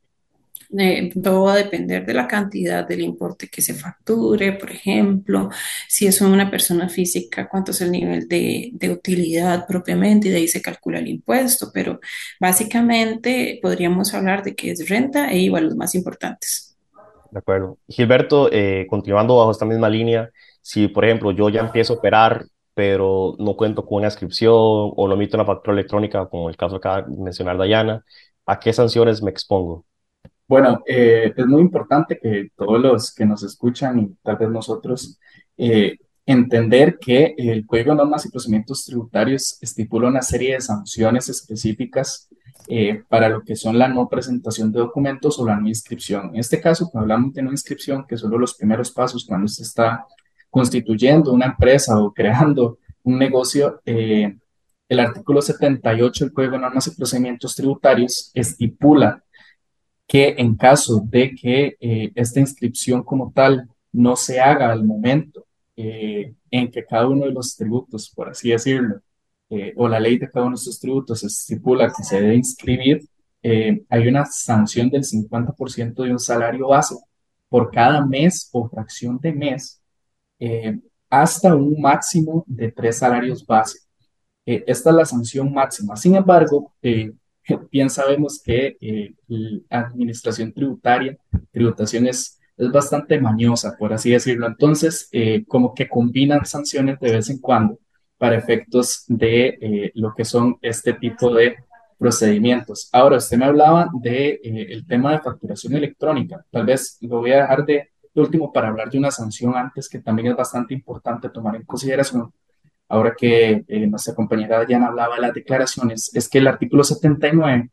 Eh, 0.78 1.12
todo 1.22 1.44
va 1.44 1.54
a 1.54 1.58
depender 1.58 2.06
de 2.06 2.14
la 2.14 2.28
cantidad 2.28 2.88
del 2.88 3.02
importe 3.02 3.48
que 3.48 3.62
se 3.62 3.74
facture, 3.74 4.54
por 4.54 4.72
ejemplo, 4.72 5.50
si 5.88 6.08
es 6.08 6.20
una 6.22 6.50
persona 6.50 6.90
física, 6.90 7.48
cuánto 7.48 7.72
es 7.72 7.82
el 7.82 7.92
nivel 7.92 8.28
de, 8.28 8.72
de 8.74 8.90
utilidad 8.90 9.68
propiamente 9.68 10.28
y 10.28 10.32
de 10.32 10.38
ahí 10.38 10.48
se 10.48 10.62
calcula 10.62 11.00
el 11.00 11.08
impuesto, 11.08 11.72
pero 11.74 12.00
básicamente 12.40 13.60
podríamos 13.62 14.14
hablar 14.14 14.44
de 14.44 14.56
que 14.56 14.72
es 14.72 14.90
renta 14.90 15.32
e 15.32 15.40
igual 15.40 15.66
los 15.66 15.76
más 15.76 15.94
importantes. 15.96 16.76
De 17.30 17.40
acuerdo. 17.40 17.78
Gilberto, 17.88 18.50
eh, 18.52 18.86
continuando 18.90 19.38
bajo 19.38 19.52
esta 19.52 19.66
misma 19.66 19.90
línea, 19.90 20.30
si 20.62 20.88
por 20.88 21.04
ejemplo 21.06 21.32
yo 21.32 21.50
ya 21.50 21.62
empiezo 21.62 21.94
a 21.94 21.96
operar, 21.98 22.46
pero 22.76 23.36
no 23.40 23.56
cuento 23.56 23.86
con 23.86 23.98
una 23.98 24.08
inscripción 24.08 24.54
o 24.54 25.08
no 25.08 25.16
emito 25.16 25.38
una 25.38 25.46
factura 25.46 25.74
electrónica, 25.74 26.28
como 26.28 26.50
el 26.50 26.58
caso 26.58 26.80
de 26.80 27.04
mencionar 27.18 27.58
Dayana, 27.58 28.04
¿a 28.46 28.60
qué 28.60 28.72
sanciones 28.74 29.22
me 29.22 29.32
expongo? 29.32 29.86
Bueno, 30.54 30.84
eh, 30.86 31.34
es 31.36 31.46
muy 31.48 31.64
importante 31.64 32.20
que 32.22 32.52
todos 32.56 32.80
los 32.80 33.12
que 33.12 33.26
nos 33.26 33.42
escuchan 33.42 33.98
y 33.98 34.16
tal 34.22 34.38
vez 34.38 34.52
nosotros 34.52 35.20
eh, 35.58 35.98
entender 36.28 37.00
que 37.00 37.34
el 37.40 37.66
Código 37.66 37.90
de 37.90 37.98
Normas 37.98 38.28
y 38.28 38.30
Procedimientos 38.30 38.86
Tributarios 38.86 39.58
estipula 39.62 40.10
una 40.10 40.22
serie 40.22 40.54
de 40.54 40.62
sanciones 40.62 41.28
específicas 41.28 42.30
eh, 42.68 43.02
para 43.10 43.30
lo 43.30 43.42
que 43.42 43.56
son 43.56 43.80
la 43.80 43.88
no 43.88 44.08
presentación 44.08 44.72
de 44.72 44.78
documentos 44.78 45.40
o 45.40 45.48
la 45.48 45.60
no 45.60 45.68
inscripción. 45.68 46.30
En 46.36 46.42
este 46.42 46.62
caso, 46.62 46.88
cuando 46.92 47.06
hablamos 47.06 47.34
de 47.34 47.42
no 47.42 47.50
inscripción, 47.50 48.06
que 48.08 48.16
son 48.16 48.40
los 48.40 48.54
primeros 48.54 48.92
pasos 48.92 49.26
cuando 49.28 49.48
se 49.48 49.64
está 49.64 50.06
constituyendo 50.52 51.34
una 51.34 51.48
empresa 51.48 52.00
o 52.00 52.14
creando 52.14 52.78
un 53.02 53.18
negocio, 53.18 53.82
eh, 53.88 54.38
el 54.88 55.00
artículo 55.00 55.42
78 55.42 56.26
del 56.26 56.32
Código 56.32 56.52
de 56.52 56.60
Normas 56.60 56.86
y 56.86 56.96
Procedimientos 56.96 57.56
Tributarios 57.56 58.30
estipula 58.36 59.24
que 60.14 60.36
en 60.38 60.56
caso 60.56 61.02
de 61.10 61.34
que 61.34 61.76
eh, 61.80 62.12
esta 62.14 62.40
inscripción 62.40 63.02
como 63.02 63.32
tal 63.32 63.68
no 63.92 64.16
se 64.16 64.40
haga 64.40 64.72
al 64.72 64.84
momento 64.86 65.48
eh, 65.76 66.36
en 66.52 66.70
que 66.70 66.86
cada 66.86 67.08
uno 67.08 67.26
de 67.26 67.32
los 67.32 67.56
tributos, 67.56 68.12
por 68.12 68.30
así 68.30 68.52
decirlo, 68.52 69.02
eh, 69.50 69.74
o 69.76 69.88
la 69.88 70.00
ley 70.00 70.20
de 70.20 70.30
cada 70.30 70.46
uno 70.46 70.56
de 70.56 70.60
estos 70.60 70.80
tributos 70.80 71.24
estipula 71.24 71.92
que 71.92 72.04
se 72.04 72.22
debe 72.22 72.36
inscribir, 72.36 73.02
hay 73.42 74.08
una 74.08 74.24
sanción 74.26 74.88
del 74.92 75.04
50% 75.04 76.04
de 76.04 76.12
un 76.12 76.20
salario 76.20 76.68
base 76.68 76.96
por 77.50 77.72
cada 77.72 78.06
mes 78.06 78.50
o 78.54 78.70
fracción 78.70 79.18
de 79.20 79.34
mes 79.34 79.82
hasta 81.10 81.56
un 81.56 81.82
máximo 81.82 82.46
de 82.48 82.72
tres 82.72 83.00
salarios 83.00 83.46
base. 83.46 83.80
esta 84.46 84.90
es 84.92 84.96
la 84.96 85.06
sanción 85.06 85.52
máxima. 85.52 85.96
Sin 85.98 86.16
embargo, 86.16 86.72
bien 87.72 87.90
sabemos 87.90 88.42
que 88.44 88.78
eh, 88.80 89.14
la 89.28 89.80
administración 89.80 90.54
tributaria, 90.54 91.18
tributación 91.52 92.08
es, 92.08 92.40
es 92.58 92.72
bastante 92.72 93.20
mañosa, 93.20 93.76
por 93.78 93.94
así 93.94 94.12
decirlo. 94.12 94.48
Entonces, 94.48 95.10
eh, 95.12 95.44
como 95.48 95.74
que 95.74 95.88
combinan 95.88 96.46
sanciones 96.46 97.00
de 97.00 97.12
vez 97.12 97.30
en 97.30 97.40
cuando 97.40 97.80
para 98.18 98.38
efectos 98.38 99.04
de 99.08 99.58
eh, 99.62 99.92
lo 99.96 100.14
que 100.14 100.24
son 100.24 100.58
este 100.62 100.94
tipo 100.94 101.34
de 101.34 101.56
procedimientos. 101.98 102.90
Ahora, 102.92 103.18
usted 103.18 103.38
me 103.38 103.46
hablaba 103.46 103.90
de 104.02 104.40
el 104.44 104.86
tema 104.86 105.12
de 105.12 105.20
facturación 105.20 105.74
electrónica. 105.76 106.46
Tal 106.52 106.66
vez 106.66 106.98
lo 107.02 107.20
voy 107.20 107.32
a 107.32 107.42
dejar 107.42 107.66
de, 107.66 107.92
de 108.14 108.22
último 108.22 108.52
para 108.52 108.70
hablar 108.70 108.90
de 108.90 108.98
una 108.98 109.12
sanción 109.12 109.56
antes 109.56 109.88
que 109.88 110.00
también 110.00 110.30
es 110.30 110.36
bastante 110.36 110.74
importante 110.74 111.30
tomar 111.30 111.56
en 111.56 111.64
consideración 111.64 112.34
ahora 112.94 113.16
que 113.18 113.66
eh, 113.68 113.88
nuestra 113.88 114.14
compañera 114.14 114.66
Diana 114.66 114.88
hablaba 114.88 115.16
de 115.16 115.22
las 115.22 115.34
declaraciones, 115.34 116.12
es 116.14 116.30
que 116.30 116.38
el 116.38 116.48
artículo 116.48 116.84
79 116.84 117.72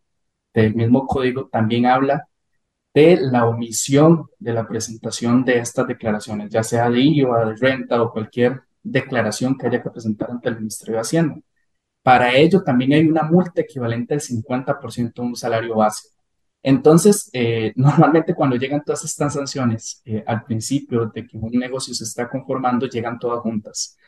del 0.54 0.74
mismo 0.74 1.06
código 1.06 1.48
también 1.48 1.86
habla 1.86 2.26
de 2.94 3.18
la 3.20 3.46
omisión 3.46 4.28
de 4.38 4.54
la 4.54 4.66
presentación 4.66 5.44
de 5.44 5.58
estas 5.58 5.86
declaraciones, 5.86 6.50
ya 6.50 6.62
sea 6.62 6.88
de 6.90 7.00
IVA, 7.00 7.44
de 7.44 7.56
renta 7.56 8.02
o 8.02 8.12
cualquier 8.12 8.62
declaración 8.82 9.56
que 9.58 9.66
haya 9.66 9.82
que 9.82 9.90
presentar 9.90 10.30
ante 10.30 10.48
el 10.48 10.56
Ministerio 10.56 10.94
de 10.94 11.00
Hacienda. 11.02 11.36
Para 12.02 12.34
ello 12.34 12.62
también 12.62 12.94
hay 12.94 13.06
una 13.06 13.22
multa 13.22 13.60
equivalente 13.60 14.14
al 14.14 14.20
50% 14.20 15.12
de 15.22 15.28
un 15.28 15.36
salario 15.36 15.76
base. 15.76 16.08
Entonces, 16.62 17.28
eh, 17.34 17.72
normalmente 17.76 18.34
cuando 18.34 18.56
llegan 18.56 18.82
todas 18.84 19.04
estas 19.04 19.34
sanciones 19.34 20.00
eh, 20.06 20.24
al 20.26 20.44
principio 20.44 21.06
de 21.14 21.26
que 21.26 21.36
un 21.36 21.52
negocio 21.52 21.92
se 21.94 22.04
está 22.04 22.28
conformando, 22.28 22.86
llegan 22.86 23.18
todas 23.18 23.40
juntas. 23.40 23.98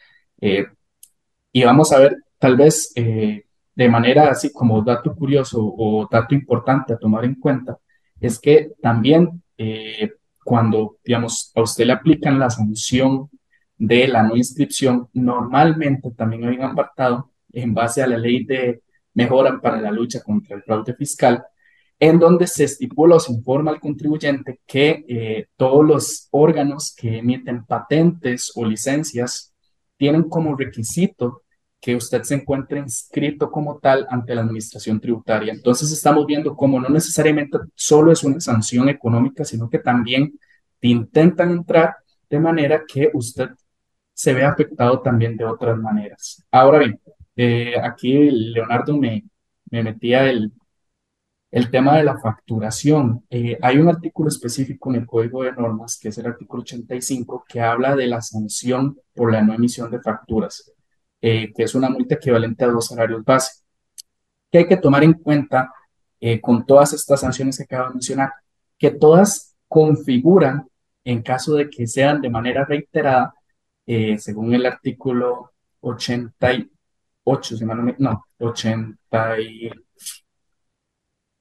Y 1.53 1.65
vamos 1.65 1.93
a 1.93 1.99
ver, 1.99 2.17
tal 2.39 2.57
vez 2.57 2.93
eh, 2.97 3.45
de 3.75 3.89
manera 3.89 4.31
así 4.31 4.53
como 4.53 4.83
dato 4.83 5.15
curioso 5.15 5.59
o 5.63 6.09
dato 6.11 6.35
importante 6.35 6.95
a 6.95 6.99
tomar 6.99 7.25
en 7.25 7.35
cuenta, 7.37 7.79
es 8.21 8.39
que 8.39 8.73
también 8.81 9.43
eh, 9.59 10.13
cuando, 10.45 10.99
digamos, 11.05 11.53
a 11.55 11.63
usted 11.63 11.87
le 11.87 11.93
aplican 11.93 12.39
la 12.39 12.51
sanción 12.51 13.31
de 13.77 14.09
la 14.09 14.23
no 14.23 14.37
inscripción, 14.37 15.09
normalmente 15.13 16.11
también 16.13 16.45
hay 16.45 16.57
un 16.57 16.63
apartado 16.63 17.31
en 17.53 17.75
base 17.75 18.03
a 18.03 18.07
la 18.07 18.17
ley 18.17 18.45
de 18.45 18.83
mejora 19.15 19.61
para 19.61 19.81
la 19.81 19.91
lucha 19.91 20.23
contra 20.23 20.57
el 20.57 20.63
fraude 20.63 20.95
fiscal, 20.95 21.45
en 21.99 22.19
donde 22.19 22.47
se 22.47 22.65
estipula 22.65 23.17
o 23.17 23.21
se 23.21 23.33
informa 23.33 23.71
al 23.71 23.81
contribuyente 23.81 24.61
que 24.67 25.05
eh, 25.07 25.47
todos 25.57 25.85
los 25.85 26.29
órganos 26.31 26.95
que 26.97 27.19
emiten 27.19 27.65
patentes 27.65 28.53
o 28.55 28.65
licencias 28.65 29.53
tienen 29.97 30.25
como 30.25 30.57
requisito 30.57 31.42
que 31.83 31.97
usted 31.97 32.23
se 32.23 32.37
encuentre 32.37 32.79
inscrito 32.79 33.51
como 33.51 33.81
tal 33.81 34.07
ante 34.09 34.37
la 34.37 34.43
administración 34.43 35.01
tributaria. 35.01 35.53
Entonces 35.53 35.91
estamos 35.91 36.25
viendo 36.27 36.55
cómo 36.55 36.79
no 36.81 36.89
necesariamente 36.89 37.59
solo 37.75 38.13
es 38.13 38.23
una 38.23 38.39
sanción 38.41 38.89
económica, 38.89 39.45
sino 39.45 39.69
que 39.69 39.81
también 39.81 40.39
intentan 40.81 41.51
entrar 41.51 41.97
de 42.31 42.39
manera 42.39 42.85
que 42.87 43.11
usted 43.13 43.51
se 44.15 44.33
vea 44.33 44.51
afectado 44.51 45.01
también 45.01 45.37
de 45.37 45.45
otras 45.45 45.77
maneras. 45.77 46.45
Ahora 46.53 46.79
bien, 46.79 47.01
eh, 47.35 47.75
aquí 47.83 48.31
Leonardo 48.31 48.97
me, 48.97 49.25
me 49.69 49.83
metía 49.83 50.31
el, 50.31 50.53
el 51.51 51.69
tema 51.69 51.97
de 51.97 52.05
la 52.05 52.17
facturación. 52.17 53.25
Eh, 53.29 53.59
hay 53.61 53.79
un 53.79 53.89
artículo 53.89 54.29
específico 54.29 54.91
en 54.91 55.01
el 55.01 55.07
Código 55.07 55.43
de 55.43 55.51
Normas, 55.51 55.99
que 56.01 56.11
es 56.11 56.19
el 56.19 56.27
artículo 56.27 56.63
85, 56.63 57.45
que 57.49 57.61
habla 57.61 57.97
de 57.97 58.07
la 58.07 58.21
sanción 58.21 58.97
por 59.15 59.33
la 59.33 59.43
no 59.43 59.53
emisión 59.53 59.91
de 59.91 60.01
facturas, 60.01 60.73
eh, 61.23 61.53
que 61.55 61.63
es 61.63 61.75
una 61.75 61.89
multa 61.89 62.17
equivalente 62.17 62.65
a 62.65 62.69
dos 62.69 62.89
salarios 62.89 63.25
base. 63.25 63.63
Que 64.51 64.59
hay 64.59 64.67
que 64.67 64.77
tomar 64.77 65.05
en 65.05 65.15
cuenta 65.15 65.73
eh, 66.21 66.41
con 66.41 66.67
todas 66.67 66.93
estas 66.93 67.21
sanciones 67.21 67.57
que 67.57 67.63
acabo 67.65 67.89
de 67.89 67.95
mencionar, 67.95 68.33
que 68.79 68.91
todas 68.91 69.57
configuran, 69.69 70.69
en 71.05 71.23
caso 71.23 71.55
de 71.55 71.71
que 71.71 71.87
sean 71.87 72.21
de 72.21 72.31
manera 72.31 72.65
reiterada, 72.65 73.35
según 74.19 74.55
el 74.55 74.65
artículo 74.67 75.53
88, 75.81 77.57
no, 77.65 77.95
no 77.99 78.27
80 78.39 79.37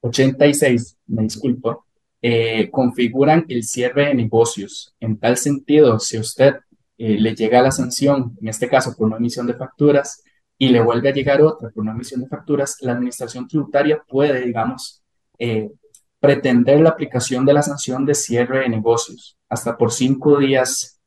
86, 0.02 0.98
me 1.08 1.24
disculpo, 1.24 1.86
eh, 2.22 2.70
configuran 2.70 3.46
el 3.48 3.64
cierre 3.64 4.08
de 4.08 4.16
negocios. 4.16 4.96
En 5.00 5.18
tal 5.18 5.38
sentido, 5.38 6.00
si 6.00 6.18
usted 6.18 6.56
eh, 7.04 7.20
le 7.20 7.36
llega 7.36 7.62
la 7.62 7.72
sanción, 7.72 8.38
en 8.42 8.48
este 8.48 8.70
caso 8.70 8.96
por 8.96 9.08
una 9.08 9.18
emisión 9.18 9.48
de 9.48 9.56
facturas, 9.56 10.24
y 10.58 10.70
le 10.70 10.82
vuelve 10.82 11.10
a 11.10 11.14
llegar 11.14 11.42
otra 11.42 11.70
por 11.70 11.82
una 11.82 11.94
emisión 11.94 12.22
de 12.22 12.28
facturas, 12.28 12.78
la 12.82 12.92
administración 12.92 13.48
tributaria 13.48 14.04
puede, 14.08 14.46
digamos, 14.46 15.02
eh, 15.40 15.72
pretender 16.20 16.80
la 16.82 16.92
aplicación 16.92 17.46
de 17.46 17.54
la 17.54 17.64
sanción 17.64 18.06
de 18.06 18.14
cierre 18.14 18.60
de 18.60 18.70
negocios 18.70 19.38
hasta 19.50 19.76
por 19.78 19.92
cinco 19.92 20.38
días 20.38 21.00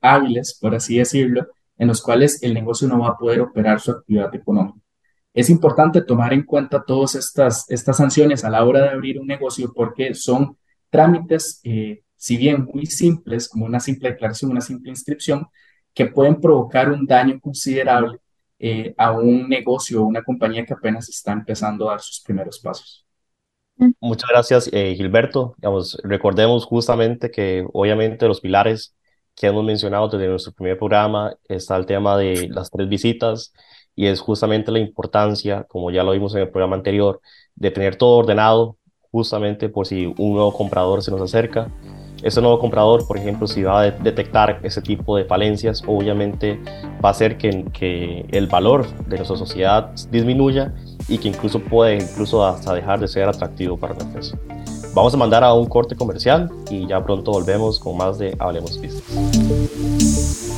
hábiles, 0.00 0.58
por 0.60 0.74
así 0.74 0.98
decirlo, 0.98 1.46
en 1.78 1.88
los 1.88 2.02
cuales 2.02 2.42
el 2.42 2.54
negocio 2.54 2.88
no 2.88 2.98
va 2.98 3.10
a 3.10 3.16
poder 3.16 3.40
operar 3.40 3.80
su 3.80 3.92
actividad 3.92 4.34
económica. 4.34 4.80
Es 5.34 5.50
importante 5.50 6.02
tomar 6.02 6.32
en 6.32 6.44
cuenta 6.44 6.84
todas 6.84 7.16
estas, 7.16 7.68
estas 7.68 7.96
sanciones 7.96 8.44
a 8.44 8.50
la 8.50 8.64
hora 8.64 8.82
de 8.82 8.90
abrir 8.90 9.18
un 9.20 9.26
negocio 9.26 9.72
porque 9.74 10.14
son 10.14 10.56
trámites, 10.90 11.60
eh, 11.64 12.02
si 12.24 12.38
bien 12.38 12.64
muy 12.72 12.86
simples, 12.86 13.50
como 13.50 13.66
una 13.66 13.80
simple 13.80 14.08
declaración, 14.08 14.50
una 14.50 14.62
simple 14.62 14.88
inscripción, 14.88 15.46
que 15.92 16.06
pueden 16.06 16.40
provocar 16.40 16.90
un 16.90 17.04
daño 17.04 17.38
considerable 17.38 18.16
eh, 18.58 18.94
a 18.96 19.12
un 19.12 19.46
negocio 19.46 20.00
o 20.00 20.06
una 20.06 20.22
compañía 20.22 20.64
que 20.64 20.72
apenas 20.72 21.06
está 21.10 21.32
empezando 21.32 21.86
a 21.86 21.90
dar 21.92 22.00
sus 22.00 22.22
primeros 22.22 22.60
pasos. 22.60 23.04
Muchas 24.00 24.30
gracias, 24.30 24.70
eh, 24.72 24.94
Gilberto. 24.96 25.54
Digamos, 25.58 25.98
recordemos 26.02 26.64
justamente 26.64 27.30
que 27.30 27.66
obviamente 27.74 28.26
los 28.26 28.40
pilares 28.40 28.94
que 29.34 29.48
hemos 29.48 29.62
mencionado 29.62 30.08
desde 30.08 30.26
nuestro 30.26 30.52
primer 30.52 30.78
programa 30.78 31.36
está 31.46 31.76
el 31.76 31.84
tema 31.84 32.16
de 32.16 32.48
las 32.48 32.70
tres 32.70 32.88
visitas, 32.88 33.52
y 33.94 34.06
es 34.06 34.18
justamente 34.18 34.72
la 34.72 34.78
importancia, 34.78 35.66
como 35.68 35.90
ya 35.90 36.02
lo 36.02 36.12
vimos 36.12 36.34
en 36.34 36.40
el 36.40 36.48
programa 36.48 36.76
anterior, 36.76 37.20
de 37.54 37.70
tener 37.70 37.96
todo 37.96 38.16
ordenado 38.16 38.78
justamente 39.10 39.68
por 39.68 39.86
si 39.86 40.06
un 40.06 40.32
nuevo 40.32 40.54
comprador 40.54 41.02
se 41.02 41.10
nos 41.10 41.20
acerca. 41.20 41.70
Ese 42.24 42.40
nuevo 42.40 42.58
comprador, 42.58 43.06
por 43.06 43.18
ejemplo, 43.18 43.46
si 43.46 43.62
va 43.62 43.82
a 43.82 43.90
detectar 43.90 44.58
ese 44.62 44.80
tipo 44.80 45.14
de 45.14 45.26
falencias, 45.26 45.82
obviamente 45.86 46.58
va 47.04 47.10
a 47.10 47.12
hacer 47.12 47.36
que, 47.36 47.66
que 47.70 48.24
el 48.30 48.46
valor 48.46 48.86
de 49.06 49.18
nuestra 49.18 49.36
sociedad 49.36 49.90
disminuya 50.10 50.72
y 51.06 51.18
que 51.18 51.28
incluso 51.28 51.60
puede 51.60 51.96
incluso 51.96 52.42
hasta 52.42 52.72
dejar 52.72 52.98
de 52.98 53.08
ser 53.08 53.28
atractivo 53.28 53.76
para 53.76 53.92
la 53.92 54.04
empresa. 54.04 54.38
Vamos 54.94 55.12
a 55.12 55.18
mandar 55.18 55.44
a 55.44 55.52
un 55.52 55.66
corte 55.66 55.96
comercial 55.96 56.50
y 56.70 56.86
ya 56.86 57.04
pronto 57.04 57.30
volvemos 57.30 57.78
con 57.78 57.98
más 57.98 58.16
de 58.18 58.34
Hablemos 58.38 58.78
Business. 58.78 60.50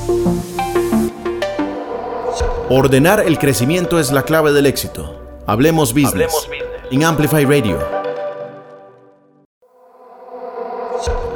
Ordenar 2.71 3.25
el 3.27 3.41
crecimiento 3.41 3.99
es 3.99 4.13
la 4.13 4.23
clave 4.23 4.53
del 4.53 4.67
éxito. 4.67 5.19
Hablemos 5.47 5.93
Business, 5.93 6.49
en 6.93 7.03
Amplify 7.03 7.45
Radio. 7.45 7.96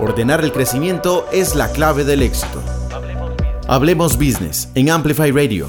Ordenar 0.01 0.43
el 0.43 0.51
crecimiento 0.51 1.27
es 1.31 1.55
la 1.55 1.71
clave 1.73 2.05
del 2.05 2.23
éxito. 2.23 2.63
Hablemos 3.69 4.17
Business 4.17 4.73
en 4.75 4.89
Amplify 4.89 5.31
Radio. 5.31 5.67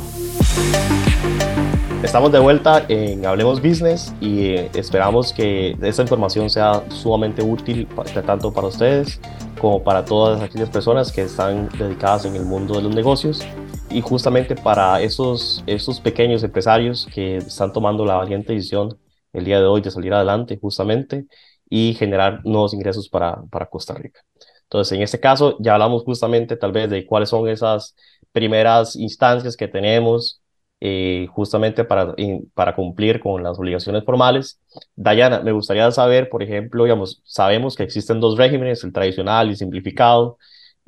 Estamos 2.02 2.32
de 2.32 2.40
vuelta 2.40 2.86
en 2.88 3.26
Hablemos 3.26 3.62
Business 3.62 4.16
y 4.22 4.54
eh, 4.54 4.72
esperamos 4.74 5.34
que 5.34 5.76
esta 5.82 6.04
información 6.04 6.50
sea 6.50 6.82
sumamente 6.88 7.44
útil 7.44 7.90
tanto 8.26 8.54
para 8.54 8.68
ustedes 8.68 9.20
como 9.60 9.84
para 9.84 10.06
todas 10.06 10.42
aquellas 10.42 10.70
personas 10.70 11.12
que 11.12 11.24
están 11.24 11.68
dedicadas 11.78 12.24
en 12.24 12.38
el 12.38 12.46
mundo 12.46 12.76
de 12.76 12.84
los 12.84 12.96
negocios 12.96 13.46
y 13.90 14.00
justamente 14.00 14.56
para 14.56 15.02
esos, 15.02 15.62
esos 15.68 16.00
pequeños 16.00 16.42
empresarios 16.42 17.06
que 17.14 17.36
están 17.36 17.74
tomando 17.74 18.06
la 18.06 18.16
valiente 18.16 18.54
decisión 18.54 18.98
el 19.34 19.44
día 19.44 19.60
de 19.60 19.66
hoy 19.66 19.82
de 19.82 19.92
salir 19.92 20.14
adelante 20.14 20.58
justamente 20.60 21.26
y 21.72 21.96
generar 21.96 22.46
nuevos 22.46 22.74
ingresos 22.76 23.10
para, 23.10 23.44
para 23.50 23.68
Costa 23.68 23.94
Rica. 23.96 24.22
Entonces, 24.64 24.92
en 24.98 25.04
este 25.04 25.20
caso, 25.22 25.56
ya 25.60 25.74
hablamos 25.74 26.04
justamente 26.04 26.58
tal 26.58 26.74
vez 26.74 26.90
de 26.90 27.06
cuáles 27.06 27.30
son 27.30 27.48
esas 27.48 27.96
primeras 28.34 28.96
instancias 28.98 29.56
que 29.58 29.70
tenemos 29.70 30.42
eh, 30.82 31.28
justamente 31.32 31.86
para, 31.86 32.14
para 32.54 32.76
cumplir 32.76 33.22
con 33.22 33.42
las 33.44 33.58
obligaciones 33.58 34.04
formales. 34.04 34.60
Dayana, 34.96 35.42
me 35.42 35.54
gustaría 35.54 35.90
saber, 35.92 36.30
por 36.30 36.44
ejemplo, 36.44 36.84
digamos, 36.84 37.22
sabemos 37.24 37.76
que 37.76 37.84
existen 37.84 38.20
dos 38.20 38.38
regímenes, 38.38 38.84
el 38.84 38.92
tradicional 38.92 39.50
y 39.50 39.56
simplificado. 39.56 40.38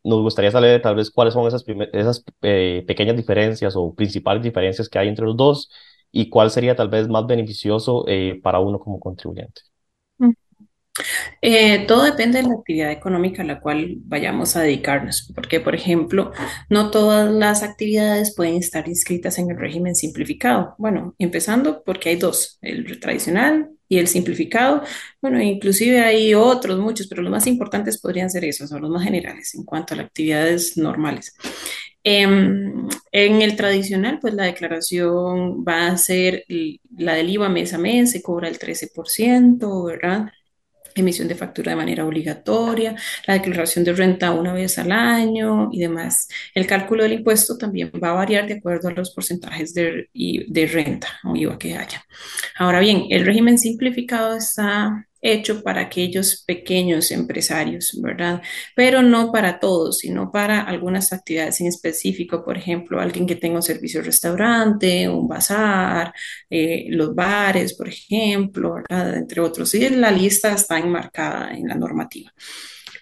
Nos 0.03 0.21
gustaría 0.21 0.51
saber 0.51 0.81
tal 0.81 0.95
vez 0.95 1.09
cuáles 1.11 1.33
son 1.33 1.47
esas, 1.47 1.63
esas 1.93 2.25
eh, 2.41 2.83
pequeñas 2.87 3.15
diferencias 3.15 3.75
o 3.77 3.93
principales 3.95 4.43
diferencias 4.43 4.89
que 4.89 4.99
hay 4.99 5.07
entre 5.07 5.25
los 5.25 5.37
dos 5.37 5.69
y 6.11 6.29
cuál 6.29 6.51
sería 6.51 6.75
tal 6.75 6.89
vez 6.89 7.07
más 7.07 7.25
beneficioso 7.25 8.03
eh, 8.07 8.39
para 8.43 8.59
uno 8.59 8.79
como 8.79 8.99
contribuyente. 8.99 9.61
Eh, 11.41 11.85
todo 11.87 12.03
depende 12.03 12.41
de 12.41 12.47
la 12.47 12.53
actividad 12.53 12.91
económica 12.91 13.41
a 13.41 13.45
la 13.45 13.59
cual 13.59 13.95
vayamos 14.05 14.55
a 14.55 14.61
dedicarnos, 14.61 15.31
porque, 15.35 15.59
por 15.59 15.75
ejemplo, 15.75 16.31
no 16.69 16.91
todas 16.91 17.31
las 17.31 17.63
actividades 17.63 18.35
pueden 18.35 18.55
estar 18.55 18.87
inscritas 18.87 19.39
en 19.39 19.49
el 19.51 19.57
régimen 19.57 19.95
simplificado. 19.95 20.75
Bueno, 20.77 21.15
empezando 21.17 21.83
porque 21.83 22.09
hay 22.09 22.15
dos, 22.17 22.59
el 22.61 22.99
tradicional 22.99 23.71
y 23.89 23.97
el 23.97 24.07
simplificado. 24.07 24.83
Bueno, 25.21 25.41
inclusive 25.41 26.01
hay 26.01 26.33
otros, 26.35 26.79
muchos, 26.79 27.07
pero 27.07 27.21
los 27.21 27.31
más 27.31 27.47
importantes 27.47 27.99
podrían 27.99 28.29
ser 28.29 28.45
esos, 28.45 28.69
son 28.69 28.81
los 28.81 28.91
más 28.91 29.03
generales 29.03 29.55
en 29.55 29.63
cuanto 29.65 29.93
a 29.93 29.97
las 29.97 30.05
actividades 30.07 30.77
normales. 30.77 31.35
Em, 32.05 32.87
en 33.11 33.41
el 33.41 33.55
tradicional, 33.55 34.19
pues 34.19 34.33
la 34.33 34.43
declaración 34.43 35.63
va 35.65 35.87
a 35.87 35.97
ser 35.97 36.45
la 36.97 37.13
del 37.15 37.29
IVA 37.29 37.49
mes 37.49 37.73
a 37.73 37.77
mes, 37.77 38.11
se 38.11 38.21
cobra 38.21 38.49
el 38.49 38.59
13%, 38.59 39.83
¿verdad? 39.85 40.29
Emisión 40.95 41.27
de 41.27 41.35
factura 41.35 41.71
de 41.71 41.75
manera 41.75 42.05
obligatoria, 42.05 42.95
la 43.27 43.35
declaración 43.35 43.83
de 43.83 43.93
renta 43.93 44.31
una 44.31 44.53
vez 44.53 44.77
al 44.77 44.91
año 44.91 45.69
y 45.71 45.79
demás. 45.79 46.27
El 46.53 46.67
cálculo 46.67 47.03
del 47.03 47.13
impuesto 47.13 47.57
también 47.57 47.91
va 48.03 48.11
a 48.11 48.13
variar 48.13 48.47
de 48.47 48.55
acuerdo 48.55 48.89
a 48.89 48.91
los 48.91 49.11
porcentajes 49.11 49.73
de, 49.73 50.09
de 50.13 50.67
renta 50.67 51.07
o 51.23 51.35
IVA 51.35 51.57
que 51.57 51.77
haya. 51.77 52.05
Ahora 52.57 52.79
bien, 52.79 53.05
el 53.09 53.25
régimen 53.25 53.57
simplificado 53.57 54.37
está 54.37 55.07
hecho 55.23 55.63
para 55.63 55.81
aquellos 55.81 56.43
pequeños 56.45 57.09
empresarios, 57.11 57.97
¿verdad? 58.01 58.41
Pero 58.75 59.01
no 59.01 59.31
para 59.31 59.59
todos, 59.59 59.99
sino 59.99 60.31
para 60.31 60.61
algunas 60.61 61.13
actividades 61.13 61.61
en 61.61 61.67
específico, 61.67 62.43
por 62.43 62.57
ejemplo, 62.57 62.99
alguien 62.99 63.25
que 63.25 63.37
tenga 63.37 63.55
un 63.55 63.63
servicio 63.63 64.01
de 64.01 64.07
restaurante, 64.07 65.07
un 65.09 65.27
bazar, 65.27 66.13
eh, 66.49 66.85
los 66.89 67.15
bares, 67.15 67.73
por 67.73 67.87
ejemplo, 67.87 68.75
¿verdad? 68.75 69.15
Entre 69.15 69.41
otros. 69.41 69.73
Y 69.73 69.89
la 69.89 70.11
lista 70.11 70.53
está 70.53 70.77
enmarcada 70.77 71.51
en 71.53 71.67
la 71.67 71.75
normativa. 71.75 72.31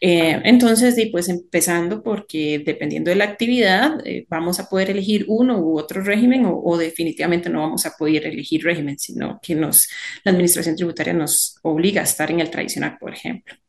Eh, 0.03 0.41
entonces, 0.46 0.98
y 0.98 1.08
pues 1.12 1.29
empezando 1.29 2.01
porque 2.01 2.63
dependiendo 2.65 3.12
de 3.12 3.15
la 3.17 3.25
actividad, 3.25 4.00
eh, 4.03 4.25
vamos 4.29 4.60
a 4.60 4.67
poder 4.67 4.89
elegir 4.89 5.25
uno 5.27 5.60
u 5.60 5.77
otro 5.77 6.03
régimen 6.03 6.43
o, 6.48 6.77
definitivamente 6.77 7.50
no 7.51 7.62
vamos 7.62 7.86
a 7.86 7.91
poder 7.98 8.25
elegir 8.25 8.63
régimen, 8.63 8.98
sino 8.98 9.39
que 9.43 9.53
nos, 9.53 9.88
la 10.24 10.31
administración 10.31 10.75
tributaria 10.75 11.13
nos 11.13 11.55
obliga 11.62 12.01
a 12.01 12.05
estar 12.05 12.31
en 12.31 12.39
el 12.39 12.50
tradicional, 12.50 12.98
por 13.00 13.13
ejemplo. 13.13 13.61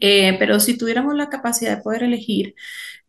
Eh, 0.00 0.36
pero 0.38 0.60
si 0.60 0.76
tuviéramos 0.78 1.14
la 1.14 1.28
capacidad 1.28 1.76
de 1.76 1.82
poder 1.82 2.04
elegir 2.04 2.54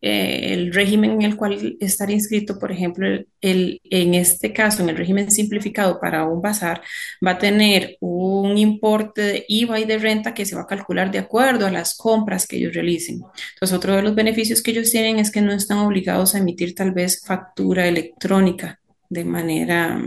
eh, 0.02 0.52
el 0.52 0.72
régimen 0.74 1.12
en 1.12 1.22
el 1.22 1.36
cual 1.36 1.76
estar 1.80 2.10
inscrito, 2.10 2.58
por 2.58 2.70
ejemplo, 2.70 3.06
el, 3.40 3.80
en 3.84 4.14
este 4.14 4.52
caso, 4.52 4.82
en 4.82 4.90
el 4.90 4.96
régimen 4.96 5.30
simplificado 5.30 5.98
para 5.98 6.24
un 6.24 6.42
bazar, 6.42 6.82
va 7.26 7.32
a 7.32 7.38
tener 7.38 7.96
un 8.00 8.58
importe 8.58 9.22
de 9.22 9.44
IVA 9.48 9.80
y 9.80 9.84
de 9.84 9.98
renta 9.98 10.34
que 10.34 10.44
se 10.44 10.54
va 10.54 10.62
a 10.62 10.66
calcular 10.66 11.10
de 11.10 11.18
acuerdo 11.18 11.66
a 11.66 11.70
las 11.70 11.96
compras 11.96 12.46
que 12.46 12.56
ellos 12.56 12.74
realicen. 12.74 13.22
Entonces, 13.54 13.76
otro 13.76 13.96
de 13.96 14.02
los 14.02 14.14
beneficios 14.14 14.62
que 14.62 14.72
ellos 14.72 14.90
tienen 14.90 15.18
es 15.18 15.30
que 15.30 15.40
no 15.40 15.52
están 15.52 15.78
obligados 15.78 16.34
a 16.34 16.38
emitir 16.38 16.74
tal 16.74 16.92
vez 16.92 17.22
factura 17.24 17.88
electrónica 17.88 18.80
de 19.08 19.24
manera... 19.24 20.00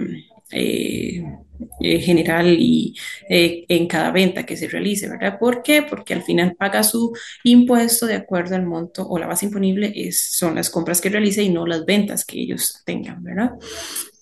Eh, 0.51 1.23
eh, 1.81 1.99
general 1.99 2.55
y 2.59 2.95
eh, 3.29 3.65
en 3.67 3.87
cada 3.87 4.11
venta 4.11 4.45
que 4.45 4.57
se 4.57 4.67
realice, 4.67 5.09
¿verdad? 5.09 5.37
¿Por 5.39 5.63
qué? 5.63 5.83
Porque 5.83 6.13
al 6.13 6.23
final 6.23 6.55
paga 6.55 6.83
su 6.83 7.13
impuesto 7.43 8.05
de 8.05 8.15
acuerdo 8.15 8.55
al 8.55 8.65
monto 8.65 9.07
o 9.07 9.17
la 9.19 9.27
base 9.27 9.45
imponible 9.45 9.91
es, 9.95 10.19
son 10.37 10.55
las 10.55 10.69
compras 10.69 11.01
que 11.01 11.09
realice 11.09 11.43
y 11.43 11.49
no 11.49 11.65
las 11.65 11.85
ventas 11.85 12.25
que 12.25 12.39
ellos 12.39 12.81
tengan, 12.85 13.23
¿verdad? 13.23 13.51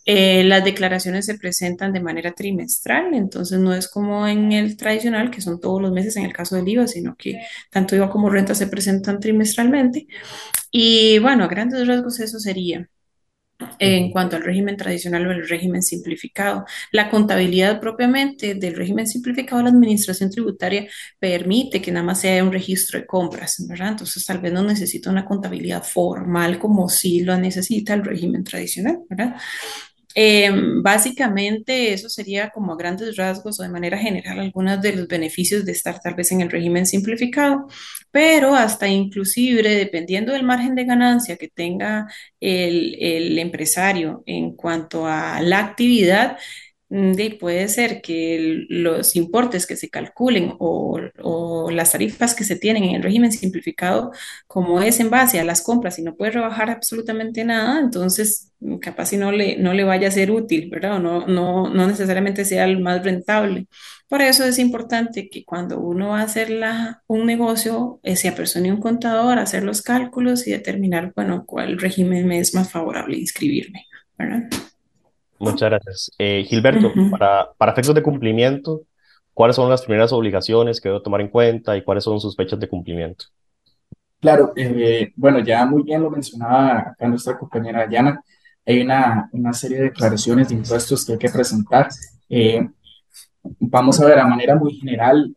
Eh, 0.10 0.46
las 0.46 0.64
declaraciones 0.64 1.26
se 1.26 1.38
presentan 1.38 1.92
de 1.92 2.00
manera 2.00 2.32
trimestral, 2.32 3.14
entonces 3.14 3.60
no 3.60 3.74
es 3.74 3.90
como 3.90 4.26
en 4.26 4.54
el 4.54 4.78
tradicional, 4.78 5.30
que 5.30 5.42
son 5.42 5.60
todos 5.60 5.82
los 5.82 5.92
meses 5.92 6.16
en 6.16 6.24
el 6.24 6.32
caso 6.32 6.56
del 6.56 6.68
IVA, 6.70 6.88
sino 6.88 7.16
que 7.18 7.42
tanto 7.70 7.94
IVA 7.94 8.10
como 8.10 8.30
renta 8.30 8.56
se 8.56 8.68
presentan 8.68 9.20
trimestralmente. 9.20 10.08
Y 10.72 11.20
bueno, 11.20 11.44
a 11.44 11.48
grandes 11.48 11.86
rasgos 11.88 12.20
eso 12.22 12.40
sería 12.40 12.90
en 13.80 14.12
cuanto 14.12 14.36
al 14.36 14.44
régimen 14.44 14.78
tradicional 14.78 15.28
o 15.28 15.32
el 15.32 15.48
régimen 15.48 15.82
simplificado. 15.82 16.66
La 16.92 17.10
contabilidad 17.10 17.80
propiamente 17.80 18.56
del 18.56 18.76
régimen 18.76 19.08
simplificado, 19.08 19.64
la 19.64 19.70
administración 19.70 20.30
tributaria 20.30 20.88
permite 21.20 21.82
que 21.82 21.92
nada 21.92 22.06
más 22.06 22.22
sea 22.22 22.44
un 22.44 22.52
registro 22.52 23.00
de 23.00 23.06
compras, 23.06 23.64
¿verdad? 23.68 23.90
Entonces 23.90 24.26
tal 24.26 24.40
vez 24.40 24.54
no 24.54 24.64
necesita 24.64 25.10
una 25.10 25.26
contabilidad 25.26 25.84
formal 25.84 26.60
como 26.60 26.90
sí 26.90 27.22
lo 27.22 27.38
necesita 27.38 27.94
el 27.94 28.04
régimen 28.04 28.44
tradicional, 28.44 29.00
¿verdad? 29.10 29.36
Em, 30.20 30.82
básicamente, 30.82 31.94
eso 31.94 32.10
sería 32.10 32.50
como 32.50 32.74
a 32.74 32.76
grandes 32.76 33.16
rasgos 33.18 33.60
o 33.60 33.64
de 33.64 33.70
manera 33.70 34.00
general 34.00 34.40
algunos 34.40 34.82
de 34.82 34.94
los 34.96 35.08
beneficios 35.08 35.64
de 35.64 35.74
estar 35.74 36.00
tal 36.02 36.16
vez 36.16 36.32
en 36.32 36.42
el 36.42 36.50
régimen 36.50 36.88
simplificado, 36.88 37.68
pero 38.10 38.56
hasta 38.56 38.88
inclusive 38.88 39.62
dependiendo 39.62 40.34
del 40.34 40.42
margen 40.44 40.74
de 40.74 40.86
ganancia 40.86 41.38
que 41.38 41.50
tenga 41.50 42.08
el, 42.40 42.96
el 43.00 43.38
empresario 43.38 44.24
en 44.26 44.56
cuanto 44.56 45.06
a 45.06 45.40
la 45.42 45.60
actividad, 45.60 46.38
Mm, 46.90 47.14
puede 47.40 47.68
ser 47.68 48.02
que 48.02 48.66
los 48.70 49.16
importes 49.18 49.68
que 49.68 49.76
se 49.76 49.90
calculen 49.90 50.54
o, 50.60 51.00
las 51.72 51.92
tarifas 51.92 52.34
que 52.34 52.46
se 52.46 52.56
tienen 52.56 52.84
en 52.86 52.96
el 52.96 53.04
régimen 53.04 53.32
simplificado, 53.32 54.12
como 54.48 54.82
es 54.82 55.00
en 55.00 55.10
base 55.10 55.40
a 55.40 55.44
las 55.44 55.62
compras 55.62 56.00
y 56.00 56.04
no 56.04 56.16
puede 56.16 56.32
rebajar 56.32 56.70
absolutamente 56.70 57.44
nada, 57.44 57.80
entonces 57.80 58.52
mm, 58.60 58.78
capaz 58.78 59.08
si 59.08 59.18
no 59.18 59.32
le, 59.32 59.58
no 59.58 59.74
le 59.74 59.84
vaya 59.84 60.08
a 60.08 60.12
ser 60.12 60.32
útil, 60.32 60.70
¿verdad? 60.70 61.00
No, 61.00 61.28
no, 61.28 61.70
no 61.70 61.88
necesariamente 61.88 62.46
sea 62.46 62.66
el 62.66 62.80
más 62.80 63.04
rentable. 63.04 63.68
Por 64.08 64.22
eso 64.22 64.46
es 64.46 64.58
importante 64.58 65.30
que 65.30 65.44
cuando 65.44 65.80
uno 65.80 66.10
va 66.10 66.22
a 66.22 66.24
hacer 66.24 66.50
la, 66.50 67.04
un 67.08 67.26
negocio, 67.26 68.00
eh, 68.04 68.16
se 68.16 68.30
apersone 68.30 68.72
un 68.72 68.80
contador, 68.80 69.40
hacer 69.40 69.64
los 69.64 69.82
cálculos 69.82 70.48
y 70.48 70.52
determinar, 70.52 71.12
bueno, 71.16 71.46
cuál 71.46 71.78
régimen 71.78 72.26
me 72.28 72.40
es 72.40 72.54
más 72.56 72.72
favorable 72.72 73.18
inscribirme, 73.18 73.86
¿verdad? 74.18 74.50
Muchas 75.40 75.70
gracias. 75.70 76.12
Eh, 76.18 76.44
Gilberto, 76.48 76.92
para, 77.12 77.52
para 77.58 77.72
efectos 77.72 77.96
de 77.96 78.04
cumplimiento, 78.04 78.82
¿cuáles 79.34 79.56
son 79.56 79.70
las 79.70 79.84
primeras 79.84 80.12
obligaciones 80.12 80.82
que 80.82 80.90
debo 80.90 81.02
tomar 81.02 81.22
en 81.22 81.30
cuenta 81.30 81.78
y 81.78 81.84
cuáles 81.84 82.04
son 82.04 82.20
sus 82.20 82.36
fechas 82.36 82.60
de 82.60 82.68
cumplimiento? 82.68 83.26
Claro, 84.20 84.54
eh, 84.56 85.12
bueno, 85.16 85.40
ya 85.40 85.66
muy 85.66 85.84
bien 85.84 86.02
lo 86.02 86.10
mencionaba 86.10 86.80
acá 86.80 87.08
nuestra 87.08 87.38
compañera 87.38 87.86
Diana, 87.86 88.20
hay 88.66 88.82
una, 88.82 89.30
una 89.32 89.54
serie 89.54 89.78
de 89.78 89.84
declaraciones 89.84 90.50
de 90.50 90.56
impuestos 90.56 91.06
que 91.06 91.14
hay 91.14 91.20
que 91.20 91.30
presentar. 91.30 91.88
Eh, 92.28 92.68
vamos 93.60 94.02
a 94.02 94.06
ver, 94.06 94.20
a 94.20 94.28
manera 94.28 94.56
muy 94.56 94.74
general, 94.76 95.34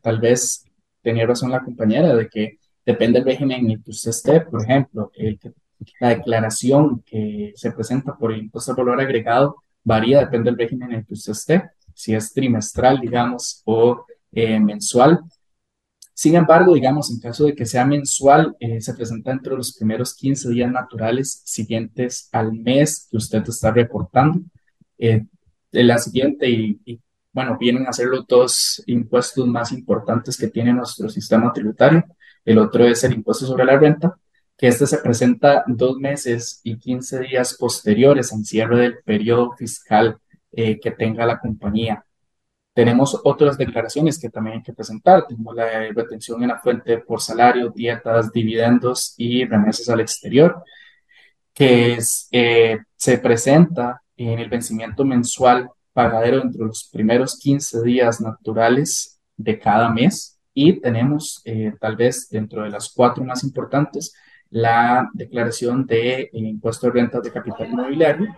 tal 0.00 0.20
vez 0.20 0.64
tenía 1.02 1.26
razón 1.26 1.50
la 1.50 1.62
compañera 1.62 2.14
de 2.14 2.28
que 2.28 2.58
depende 2.86 3.18
del 3.18 3.28
régimen 3.28 3.66
en 3.66 3.70
el 3.72 3.82
que 3.82 3.90
usted 3.90 4.10
esté, 4.10 4.40
por 4.40 4.62
ejemplo, 4.62 5.10
el 5.14 5.38
que 5.38 5.52
la 6.00 6.10
declaración 6.10 7.02
que 7.06 7.52
se 7.56 7.72
presenta 7.72 8.16
por 8.16 8.32
el 8.32 8.40
impuesto 8.40 8.72
al 8.72 8.76
valor 8.76 9.00
agregado 9.00 9.56
varía, 9.86 10.20
depende 10.20 10.50
del 10.50 10.58
régimen 10.58 10.90
en 10.92 10.98
el 10.98 11.06
que 11.06 11.14
usted 11.14 11.32
esté, 11.32 11.70
si 11.94 12.14
es 12.14 12.32
trimestral, 12.32 13.00
digamos, 13.00 13.62
o 13.64 14.04
eh, 14.32 14.58
mensual. 14.58 15.20
Sin 16.12 16.34
embargo, 16.34 16.74
digamos, 16.74 17.10
en 17.10 17.20
caso 17.20 17.44
de 17.44 17.54
que 17.54 17.66
sea 17.66 17.84
mensual, 17.84 18.56
eh, 18.58 18.80
se 18.80 18.94
presenta 18.94 19.30
entre 19.30 19.54
los 19.54 19.76
primeros 19.76 20.14
15 20.14 20.48
días 20.50 20.70
naturales 20.72 21.42
siguientes 21.44 22.28
al 22.32 22.52
mes 22.52 23.06
que 23.10 23.16
usted 23.16 23.44
está 23.46 23.70
reportando. 23.70 24.40
Eh, 24.98 25.24
la 25.72 25.98
siguiente, 25.98 26.48
y, 26.48 26.80
y, 26.84 27.00
bueno, 27.32 27.56
vienen 27.58 27.86
a 27.86 27.92
ser 27.92 28.08
los 28.08 28.26
dos 28.26 28.82
impuestos 28.86 29.46
más 29.46 29.72
importantes 29.72 30.36
que 30.36 30.48
tiene 30.48 30.72
nuestro 30.72 31.08
sistema 31.08 31.52
tributario. 31.52 32.04
El 32.44 32.58
otro 32.58 32.84
es 32.86 33.04
el 33.04 33.12
impuesto 33.14 33.46
sobre 33.46 33.64
la 33.64 33.78
renta 33.78 34.18
que 34.56 34.68
este 34.68 34.86
se 34.86 34.98
presenta 34.98 35.64
dos 35.66 35.98
meses 35.98 36.60
y 36.64 36.78
15 36.78 37.20
días 37.20 37.56
posteriores 37.58 38.32
al 38.32 38.44
cierre 38.44 38.78
del 38.78 38.98
periodo 39.04 39.52
fiscal 39.52 40.18
eh, 40.52 40.80
que 40.80 40.90
tenga 40.90 41.26
la 41.26 41.38
compañía. 41.38 42.04
Tenemos 42.72 43.20
otras 43.24 43.58
declaraciones 43.58 44.18
que 44.18 44.30
también 44.30 44.58
hay 44.58 44.62
que 44.62 44.72
presentar. 44.72 45.26
Tenemos 45.26 45.54
la 45.54 45.66
retención 45.94 46.42
en 46.42 46.48
la 46.48 46.58
fuente 46.58 46.98
por 46.98 47.20
salario, 47.20 47.70
dietas, 47.70 48.32
dividendos 48.32 49.14
y 49.16 49.44
remesas 49.44 49.88
al 49.88 50.00
exterior. 50.00 50.62
que 51.54 51.98
eh, 52.32 52.78
se 52.96 53.18
presenta 53.18 54.02
en 54.16 54.38
el 54.38 54.48
vencimiento 54.50 55.04
mensual 55.04 55.70
pagadero 55.92 56.42
entre 56.42 56.64
los 56.66 56.90
primeros 56.92 57.38
15 57.38 57.82
días 57.82 58.20
naturales 58.20 59.18
de 59.36 59.58
cada 59.58 59.90
mes 59.90 60.38
y 60.52 60.80
tenemos 60.80 61.40
eh, 61.44 61.72
tal 61.80 61.96
vez 61.96 62.28
dentro 62.30 62.62
de 62.62 62.70
las 62.70 62.92
cuatro 62.92 63.24
más 63.24 63.44
importantes 63.44 64.14
la 64.50 65.10
declaración 65.12 65.86
de 65.86 66.20
eh, 66.20 66.30
impuesto 66.32 66.86
de 66.86 66.92
rentas 66.92 67.22
de 67.22 67.32
capital 67.32 67.70
inmobiliario 67.70 68.28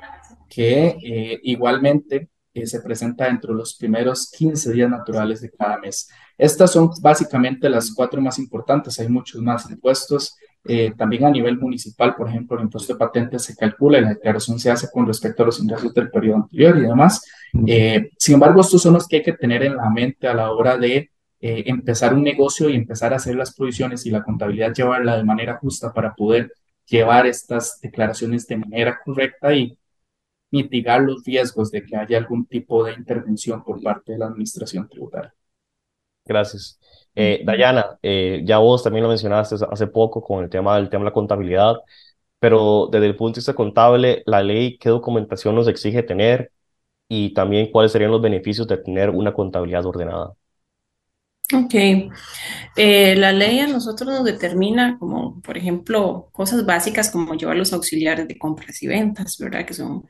que 0.49 0.97
igualmente 1.43 2.31
se 2.65 2.81
presenta 2.81 3.27
dentro 3.27 3.53
de 3.53 3.59
los 3.59 3.75
primeros 3.77 4.31
15 4.31 4.73
días 4.73 4.91
naturales 4.91 5.43
de 5.43 5.51
cada 5.51 5.79
mes. 5.79 6.09
Estas 6.39 6.73
son 6.73 6.91
básicamente 7.03 7.69
las 7.69 7.93
cuatro 7.95 8.21
más 8.23 8.39
importantes, 8.39 8.99
hay 8.99 9.09
muchos 9.09 9.43
más 9.43 9.71
impuestos 9.71 10.37
eh, 10.65 10.93
también 10.97 11.25
a 11.25 11.31
nivel 11.31 11.59
municipal, 11.59 12.15
por 12.15 12.29
ejemplo, 12.29 12.59
el 12.59 12.65
impuesto 12.65 12.93
de 12.93 12.99
patentes 12.99 13.43
se 13.43 13.57
calcula 13.57 13.99
y 13.99 14.03
la 14.03 14.11
declaración 14.11 14.59
se 14.59 14.71
hace 14.71 14.89
con 14.93 15.07
respecto 15.07 15.43
a 15.43 15.47
los 15.47 15.61
ingresos 15.61 15.95
del 15.95 16.11
periodo 16.11 16.37
anterior 16.37 16.77
y 16.77 16.83
demás. 16.83 17.25
Eh, 17.67 18.11
sin 18.19 18.35
embargo, 18.35 18.61
estos 18.61 18.83
son 18.83 18.95
los 18.95 19.09
que 19.09 19.17
hay 19.17 19.23
que 19.23 19.33
tener 19.33 19.63
en 19.63 19.77
la 19.77 19.89
mente 19.89 20.29
a 20.29 20.35
la 20.35 20.51
hora 20.51 20.77
de 20.77 21.11
eh, 21.41 21.65
empezar 21.67 22.15
un 22.15 22.23
negocio 22.23 22.69
y 22.69 22.77
empezar 22.77 23.13
a 23.13 23.17
hacer 23.17 23.37
las 23.37 23.55
provisiones 23.55 24.05
y 24.07 24.11
la 24.11 24.23
contabilidad 24.23 24.75
llevarla 24.75 25.17
de 25.17 25.25
manera 25.25 25.59
justa 25.59 25.93
para 25.93 26.15
poder 26.15 26.53
llevar 26.87 27.27
estas 27.27 27.81
declaraciones 27.81 28.47
de 28.47 28.57
manera 28.57 28.99
correcta 29.05 29.55
y 29.55 29.79
mitigar 30.51 31.03
los 31.03 31.25
riesgos 31.25 31.71
de 31.71 31.85
que 31.85 31.97
haya 31.97 32.19
algún 32.19 32.47
tipo 32.47 32.85
de 32.85 32.95
intervención 32.95 33.63
por 33.63 33.83
parte 33.83 34.13
de 34.13 34.19
la 34.19 34.27
administración 34.27 34.89
tributaria. 34.89 35.35
Gracias. 36.25 36.79
Eh, 37.15 37.43
Dayana, 37.45 37.99
eh, 38.03 38.43
ya 38.45 38.59
vos 38.59 38.83
también 38.83 39.03
lo 39.03 39.09
mencionaste 39.09 39.57
hace 39.71 39.87
poco 39.87 40.23
con 40.23 40.45
el 40.45 40.51
tema 40.51 40.77
del 40.77 40.89
tema 40.89 41.05
de 41.05 41.11
la 41.11 41.15
contabilidad, 41.15 41.77
pero 42.39 42.89
desde 42.91 43.07
el 43.07 43.17
punto 43.17 43.37
de 43.37 43.41
vista 43.41 43.55
contable, 43.55 44.23
la 44.27 44.43
ley, 44.43 44.79
¿qué 44.79 44.91
documentación 44.91 45.55
nos 45.55 45.69
exige 45.69 46.03
tener? 46.03 46.53
Y 47.09 47.33
también 47.35 47.71
cuáles 47.73 47.93
serían 47.93 48.11
los 48.11 48.23
beneficios 48.23 48.69
de 48.69 48.79
tener 48.79 49.11
una 49.11 49.33
contabilidad 49.33 49.87
ordenada. 49.87 50.35
Ok, 51.55 51.75
eh, 52.77 53.17
la 53.17 53.33
ley 53.33 53.61
a 53.61 53.67
nosotros 53.67 54.09
nos 54.09 54.25
determina 54.25 54.99
como, 54.99 55.41
por 55.41 55.57
ejemplo, 55.57 56.29
cosas 56.33 56.67
básicas 56.67 57.11
como 57.11 57.35
llevar 57.35 57.57
los 57.57 57.73
auxiliares 57.73 58.29
de 58.29 58.39
compras 58.39 58.83
y 58.83 58.87
ventas, 58.87 59.39
¿verdad? 59.39 59.65
Que 59.65 59.73
son 59.75 60.07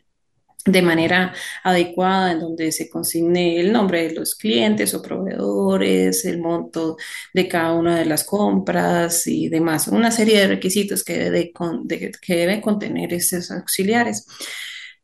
de 0.64 0.82
manera 0.82 1.32
adecuada, 1.64 2.32
en 2.32 2.40
donde 2.40 2.72
se 2.72 2.90
consigne 2.90 3.60
el 3.60 3.72
nombre 3.72 4.08
de 4.08 4.14
los 4.14 4.34
clientes 4.34 4.94
o 4.94 5.02
proveedores, 5.02 6.24
el 6.24 6.40
monto 6.40 6.96
de 7.32 7.48
cada 7.48 7.72
una 7.74 7.98
de 7.98 8.04
las 8.06 8.24
compras 8.24 9.26
y 9.26 9.48
demás. 9.48 9.88
Una 9.88 10.10
serie 10.10 10.40
de 10.40 10.48
requisitos 10.48 11.04
que, 11.04 11.18
debe, 11.18 11.52
que 12.22 12.36
deben 12.36 12.60
contener 12.60 13.14
estos 13.14 13.50
auxiliares. 13.50 14.26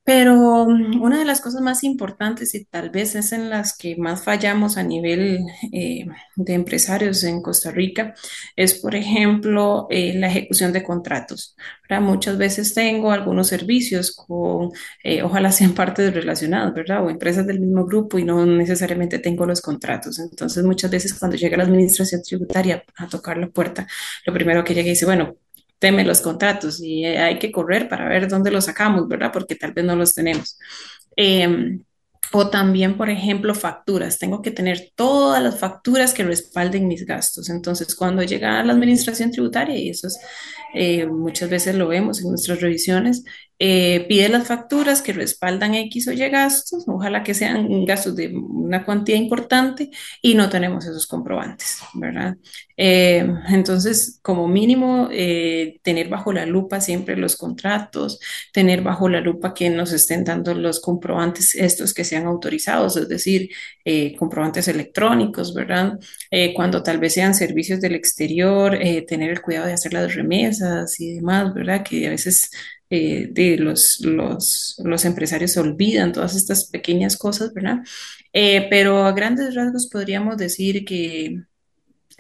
Pero 0.05 0.67
mm, 0.67 1.03
una 1.03 1.19
de 1.19 1.25
las 1.25 1.41
cosas 1.41 1.63
más 1.63 1.83
importantes 1.85 2.55
y 2.55 2.65
tal 2.65 2.91
vez 2.91 3.15
es 3.15 3.33
en 3.33 3.51
las 3.51 3.77
que 3.77 3.97
más 3.97 4.23
fallamos 4.25 4.77
a 4.77 4.83
nivel 4.83 5.41
eh, 5.73 6.07
de 6.37 6.55
empresarios 6.55 7.25
en 7.25 7.43
Costa 7.43 7.71
Rica 7.71 8.15
es, 8.57 8.75
por 8.75 8.95
ejemplo, 8.95 9.87
eh, 9.91 10.15
la 10.15 10.29
ejecución 10.29 10.73
de 10.73 10.85
contratos. 10.85 11.57
Muchas 12.01 12.39
veces 12.39 12.75
tengo 12.75 13.11
algunos 13.13 13.49
servicios 13.49 14.15
con, 14.15 14.71
eh, 15.03 15.23
ojalá 15.23 15.53
sean 15.53 15.75
partes 15.75 16.13
relacionadas, 16.13 16.75
¿verdad? 16.75 17.05
O 17.05 17.11
empresas 17.11 17.47
del 17.47 17.61
mismo 17.61 17.85
grupo 17.87 18.19
y 18.19 18.25
no 18.25 18.45
necesariamente 18.47 19.19
tengo 19.19 19.47
los 19.47 19.61
contratos. 19.61 20.19
Entonces, 20.19 20.65
muchas 20.65 20.91
veces 20.91 21.15
cuando 21.15 21.37
llega 21.37 21.57
la 21.57 21.65
administración 21.65 22.23
tributaria 22.23 22.85
a 22.97 23.09
tocar 23.09 23.37
la 23.39 23.49
puerta, 23.49 23.87
lo 24.27 24.33
primero 24.33 24.65
que 24.65 24.75
llega 24.75 24.89
y 24.89 24.91
dice, 24.91 25.07
bueno, 25.07 25.37
teme 25.85 26.03
los 26.03 26.23
contratos 26.23 26.81
y 26.81 27.05
hay 27.05 27.39
que 27.39 27.53
correr 27.53 27.91
para 27.91 28.09
ver 28.09 28.27
dónde 28.27 28.51
los 28.51 28.65
sacamos, 28.65 29.07
¿verdad? 29.07 29.31
Porque 29.31 29.55
tal 29.55 29.75
vez 29.75 29.85
no 29.85 29.95
los 29.95 30.15
tenemos. 30.15 30.59
Em, 31.15 31.85
o 32.33 32.51
también, 32.51 32.97
por 32.97 33.11
ejemplo, 33.11 33.55
facturas. 33.55 34.19
Tengo 34.19 34.43
que 34.43 34.51
tener 34.51 34.93
todas 34.95 35.43
las 35.43 35.59
facturas 35.59 36.15
que 36.15 36.25
respalden 36.25 36.89
mis 36.89 37.07
gastos. 37.07 37.49
Entonces, 37.51 37.95
cuando 37.95 38.23
llega 38.23 38.61
a 38.61 38.65
la 38.65 38.73
administración 38.73 39.31
tributaria, 39.31 39.77
y 39.77 39.91
eso 39.91 40.09
es, 40.09 40.19
eh, 40.75 41.07
muchas 41.07 41.51
veces 41.51 41.75
lo 41.77 41.89
vemos 41.89 42.21
en 42.21 42.31
nuestras 42.31 42.61
revisiones, 42.61 43.25
eh, 43.61 44.05
pide 44.09 44.29
las 44.29 44.49
facturas 44.49 45.01
que 45.01 45.13
respaldan 45.13 45.75
X 45.77 46.09
o 46.09 46.13
Y 46.13 46.19
gastos, 46.29 46.85
ojalá 46.89 47.23
que 47.23 47.35
sean 47.35 47.85
gastos 47.85 48.17
de 48.17 48.35
una 48.35 48.85
cuantía 48.85 49.15
importante 49.15 49.91
y 50.21 50.35
no 50.35 50.49
tenemos 50.49 50.85
esos 50.85 51.07
comprobantes, 51.07 51.79
¿verdad? 51.95 52.37
Eh, 52.77 53.25
entonces, 53.49 54.19
como 54.23 54.49
mínimo, 54.49 55.09
eh, 55.13 55.79
tener 55.83 56.09
bajo 56.09 56.33
la 56.33 56.47
lupa 56.47 56.81
siempre 56.81 57.17
los 57.17 57.37
contratos, 57.37 58.19
tener 58.53 58.83
bajo 58.83 59.09
la 59.09 59.21
lupa 59.21 59.55
que 59.55 59.71
nos 59.71 59.93
estén 59.93 60.25
dando 60.25 60.53
los 60.55 60.81
comprobantes 60.81 61.55
estos 61.55 61.95
que 61.95 62.03
sean 62.15 62.27
autorizados, 62.27 62.97
es 62.97 63.09
decir, 63.09 63.51
comprobantes 64.19 64.69
electrónicos, 64.69 65.55
¿verdad? 65.55 65.99
cuando 66.55 66.83
tal 66.83 66.99
vez 66.99 67.15
sean 67.15 67.35
servicios 67.35 67.81
del 67.81 67.95
exterior, 67.95 68.79
tener 69.07 69.31
el 69.31 69.43
cuidado 69.43 69.67
de 69.67 69.75
hacer 69.75 69.93
las 69.93 70.15
remesas 70.15 71.01
y 71.01 71.15
demás, 71.15 71.53
¿verdad? 71.55 71.83
Que 71.85 72.07
a 72.07 72.11
veces 72.11 72.51
eh, 72.91 73.29
de 73.31 73.57
los, 73.57 74.01
los, 74.01 74.77
los, 74.85 75.05
empresarios 75.05 75.57
olvidan 75.57 76.13
todas 76.13 76.37
estas 76.37 76.67
pequeñas 76.71 77.17
cosas, 77.17 77.53
¿verdad? 77.53 77.79
Eh, 78.33 78.69
pero 78.71 79.05
a 79.05 79.13
grandes 79.13 79.55
rasgos 79.55 79.89
podríamos 79.89 80.37
decir 80.37 80.85
que, 80.85 81.43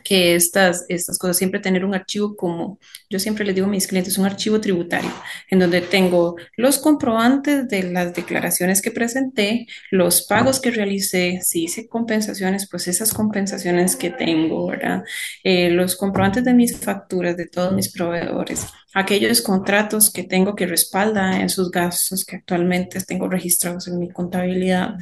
que 0.04 0.34
estas, 0.36 0.84
estas 0.88 1.18
cosas, 1.18 1.38
siempre 1.38 1.60
tener 1.60 1.84
un 1.84 1.94
archivo 1.94 2.36
como, 2.36 2.78
yo 3.10 3.18
siempre 3.18 3.44
les 3.44 3.54
digo 3.54 3.66
a 3.66 3.70
mis 3.70 3.86
clientes, 3.86 4.18
un 4.18 4.26
archivo 4.26 4.60
tributario, 4.60 5.10
en 5.50 5.58
donde 5.58 5.80
tengo 5.80 6.36
los 6.56 6.78
comprobantes 6.78 7.68
de 7.68 7.84
las 7.84 8.14
declaraciones 8.14 8.82
que 8.82 8.90
presenté, 8.90 9.66
los 9.90 10.26
pagos 10.26 10.60
que 10.60 10.70
realicé, 10.70 11.40
si 11.42 11.64
hice 11.64 11.88
compensaciones, 11.88 12.68
pues 12.70 12.86
esas 12.86 13.12
compensaciones 13.12 13.96
que 13.96 14.10
tengo, 14.10 14.66
¿verdad? 14.68 15.02
Eh, 15.42 15.70
los 15.70 15.96
comprobantes 15.96 16.44
de 16.44 16.54
mis 16.54 16.78
facturas, 16.78 17.36
de 17.36 17.46
todos 17.46 17.72
mis 17.72 17.90
proveedores 17.90 18.66
aquellos 18.94 19.42
contratos 19.42 20.10
que 20.10 20.22
tengo 20.22 20.54
que 20.54 20.66
respalda 20.66 21.40
en 21.40 21.48
sus 21.48 21.70
gastos 21.70 22.24
que 22.24 22.36
actualmente 22.36 23.00
tengo 23.00 23.28
registrados 23.28 23.88
en 23.88 23.98
mi 23.98 24.08
contabilidad. 24.10 24.94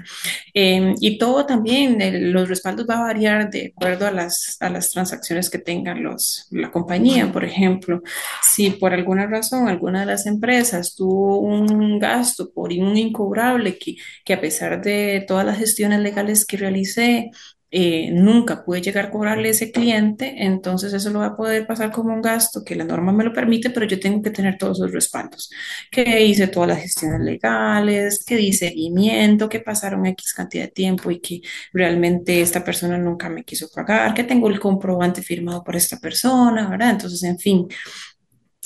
Em, 0.55 0.95
y 1.01 1.19
todo 1.19 1.47
también, 1.47 2.33
los 2.33 2.49
respaldos 2.49 2.87
va 2.89 2.97
a 2.97 3.03
variar 3.03 3.51
de 3.51 3.73
acuerdo 3.77 4.07
a 4.07 4.11
las, 4.11 4.57
a 4.61 4.71
las 4.71 4.91
transacciones 4.91 5.51
que 5.51 5.59
tengan 5.59 6.03
los, 6.03 6.47
la 6.51 6.71
compañía. 6.71 7.31
Por 7.33 7.45
ejemplo, 7.45 8.03
si 8.43 8.71
por 8.71 8.95
alguna 8.95 9.27
razón 9.27 9.69
alguna 9.69 10.01
de 10.01 10.07
las 10.07 10.27
empresas 10.27 10.95
tuvo 10.97 11.41
un 11.41 11.99
gasto 11.99 12.53
por 12.53 12.73
un 12.73 12.97
incobrable 12.97 13.79
que, 13.79 13.97
que 14.25 14.33
a 14.35 14.41
pesar 14.41 14.81
de 14.83 15.25
todas 15.29 15.45
las 15.45 15.59
gestiones 15.59 16.01
legales 16.01 16.47
que 16.47 16.57
realicé, 16.57 17.31
eh, 17.75 18.11
nunca 18.13 18.65
pude 18.65 18.83
llegar 18.83 19.07
a 19.07 19.11
cobrarle 19.11 19.49
ese 19.49 19.73
cliente, 19.73 20.35
entonces 20.45 20.93
eso 20.93 21.09
lo 21.09 21.21
va 21.21 21.29
a 21.29 21.37
poder 21.37 21.67
pasar 21.67 21.91
como 21.91 22.13
un 22.13 22.21
gasto 22.21 22.63
que 22.63 22.77
la 22.77 22.85
norma 22.85 23.13
me 23.13 23.25
lo 23.25 23.33
permite, 23.33 23.71
pero 23.71 23.87
yo 23.87 23.99
tengo 23.99 24.21
que 24.21 24.31
tener 24.31 24.59
todos 24.59 24.79
los 24.79 24.93
respaldos, 24.93 25.51
que 25.91 26.23
hice 26.23 26.49
todas 26.49 26.69
las 26.69 26.81
gestiones 26.83 27.21
legales, 27.23 28.25
que 28.27 28.37
di 28.37 28.53
seguimiento, 28.53 29.49
que 29.49 29.61
pasaron 29.61 30.05
X 30.05 30.35
cantidad 30.35 30.65
de 30.65 30.71
tiempo 30.71 31.11
y 31.11 31.21
que 31.21 31.41
realmente 31.73 32.43
esta 32.43 32.63
persona 32.63 32.99
nunca 32.99 33.31
me 33.31 33.43
quiso 33.43 33.71
pagar, 33.75 34.13
que 34.13 34.25
tengo 34.25 34.49
el 34.49 34.61
comprobante 34.61 35.23
firmado 35.23 35.65
por 35.65 35.75
esta 35.75 35.99
persona, 35.99 36.69
¿verdad? 36.69 36.91
Entonces, 36.91 37.23
en 37.23 37.39
fin, 37.39 37.69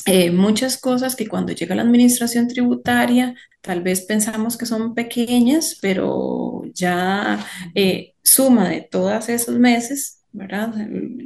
eh, 0.07 0.31
muchas 0.31 0.79
cosas 0.79 1.17
que 1.17 1.29
cuando 1.29 1.53
llega 1.53 1.75
la 1.75 1.83
administración 1.83 2.49
tributaria 2.49 3.35
tal 3.61 3.83
vez 3.83 4.03
pensamos 4.03 4.57
que 4.57 4.65
son 4.65 4.95
pequeñas, 4.95 5.77
pero 5.83 6.46
ya 6.77 7.45
eh, 7.75 8.15
suma 8.23 8.69
de 8.69 8.83
todos 8.83 9.29
esos 9.29 9.59
meses, 9.59 10.23
¿verdad? 10.33 10.75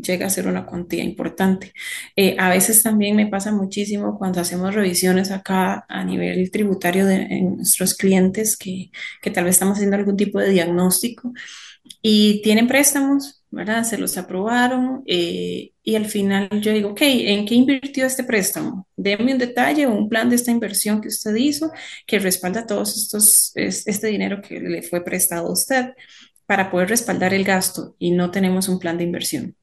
Llega 0.03 0.27
a 0.27 0.31
ser 0.31 0.47
una 0.47 0.65
cuantía 0.67 1.03
importante. 1.05 1.73
Eh, 2.17 2.37
a 2.39 2.49
veces 2.51 2.83
también 2.83 3.17
me 3.17 3.27
pasa 3.27 3.53
muchísimo 3.53 4.17
cuando 4.19 4.41
hacemos 4.41 4.75
revisiones 4.75 5.31
acá 5.31 5.85
a 5.89 6.05
nivel 6.05 6.51
tributario 6.51 7.07
de 7.07 7.43
nuestros 7.43 7.95
clientes 7.95 8.57
que, 8.57 8.91
que 9.21 9.31
tal 9.31 9.45
vez 9.45 9.57
estamos 9.57 9.77
haciendo 9.77 9.97
algún 9.97 10.17
tipo 10.17 10.39
de 10.39 10.51
diagnóstico 10.51 11.33
y 12.03 12.43
tienen 12.43 12.66
préstamos 12.69 13.40
¿verdad? 13.51 13.83
Se 13.85 13.99
los 13.99 14.16
aprobaron 14.16 15.03
eh, 15.07 15.73
y 15.83 15.97
al 15.97 16.07
final 16.07 16.49
yo 16.61 16.73
digo, 16.73 16.90
ok, 16.90 17.01
¿en 17.03 17.45
qué 17.47 17.55
invirtió 17.57 18.07
este 18.07 18.25
préstamo? 18.25 18.87
Deme 18.97 19.33
un 19.33 19.38
detalle 19.38 19.87
o 19.87 19.95
un 19.95 20.09
plan 20.09 20.31
de 20.31 20.37
esta 20.37 20.53
inversión 20.53 21.01
que 21.01 21.09
usted 21.09 21.35
hizo 21.35 21.73
que 22.07 22.19
respalda 22.21 22.66
todos 22.66 22.97
estos, 22.97 23.53
este 23.55 24.07
dinero 24.07 24.40
que 24.40 24.61
le 24.61 24.83
fue 24.83 25.03
prestado 25.05 25.49
a 25.49 25.53
usted 25.53 25.87
para 26.47 26.71
poder 26.71 26.88
respaldar 26.88 27.35
el 27.35 27.45
gasto 27.45 27.97
y 27.99 28.12
no 28.12 28.31
tenemos 28.31 28.69
un 28.69 28.79
plan 28.79 28.97
de 28.99 29.05
inversión. 29.05 29.57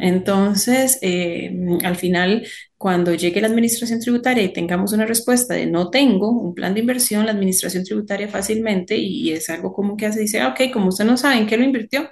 Entonces, 0.00 0.98
eh, 1.02 1.50
al 1.84 1.96
final, 1.96 2.46
cuando 2.76 3.14
llegue 3.14 3.40
la 3.40 3.46
administración 3.46 4.00
tributaria 4.00 4.42
y 4.42 4.52
tengamos 4.52 4.92
una 4.92 5.06
respuesta 5.06 5.54
de 5.54 5.66
no 5.66 5.90
tengo 5.90 6.30
un 6.30 6.54
plan 6.54 6.74
de 6.74 6.80
inversión, 6.80 7.26
la 7.26 7.32
administración 7.32 7.84
tributaria 7.84 8.28
fácilmente, 8.28 8.96
y 8.96 9.32
es 9.32 9.48
algo 9.48 9.72
como 9.72 9.96
que 9.96 10.06
hace, 10.06 10.20
dice, 10.20 10.40
ah, 10.40 10.48
ok, 10.48 10.72
como 10.72 10.88
usted 10.88 11.04
no 11.04 11.16
sabe 11.16 11.38
en 11.38 11.46
qué 11.46 11.56
lo 11.56 11.64
invirtió, 11.64 12.10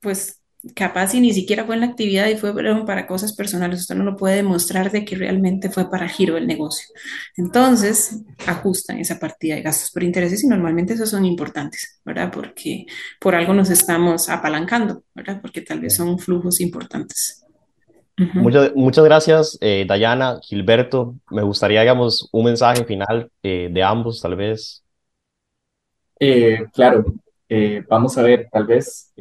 pues 0.00 0.37
capaz 0.74 1.14
y 1.14 1.20
ni 1.20 1.32
siquiera 1.32 1.64
fue 1.64 1.76
en 1.76 1.82
la 1.82 1.86
actividad 1.86 2.28
y 2.28 2.36
fue 2.36 2.52
para 2.84 3.06
cosas 3.06 3.34
personales, 3.34 3.80
usted 3.80 3.94
no 3.94 4.04
lo 4.04 4.16
puede 4.16 4.36
demostrar 4.36 4.90
de 4.90 5.04
que 5.04 5.16
realmente 5.16 5.70
fue 5.70 5.88
para 5.88 6.08
giro 6.08 6.34
del 6.34 6.46
negocio. 6.46 6.88
Entonces, 7.36 8.22
ajustan 8.46 8.98
esa 8.98 9.18
partida 9.18 9.54
de 9.54 9.62
gastos 9.62 9.90
por 9.92 10.02
intereses 10.02 10.42
y 10.42 10.48
normalmente 10.48 10.94
esos 10.94 11.10
son 11.10 11.24
importantes, 11.24 12.00
¿verdad? 12.04 12.30
Porque 12.32 12.86
por 13.20 13.34
algo 13.34 13.54
nos 13.54 13.70
estamos 13.70 14.28
apalancando, 14.28 15.02
¿verdad? 15.14 15.40
Porque 15.40 15.60
tal 15.60 15.80
vez 15.80 15.94
son 15.94 16.18
flujos 16.18 16.60
importantes. 16.60 17.44
muchas, 18.16 18.72
muchas 18.74 19.04
gracias, 19.04 19.58
eh, 19.60 19.84
Dayana, 19.86 20.40
Gilberto. 20.42 21.14
Me 21.30 21.42
gustaría, 21.42 21.82
digamos, 21.82 22.28
un 22.32 22.46
mensaje 22.46 22.84
final 22.84 23.30
eh, 23.44 23.68
de 23.70 23.82
ambos, 23.82 24.20
tal 24.20 24.34
vez. 24.34 24.82
Eh, 26.18 26.64
claro, 26.74 27.04
vamos 27.88 28.18
a 28.18 28.22
ver, 28.22 28.48
tal 28.50 28.66
vez 28.66 29.12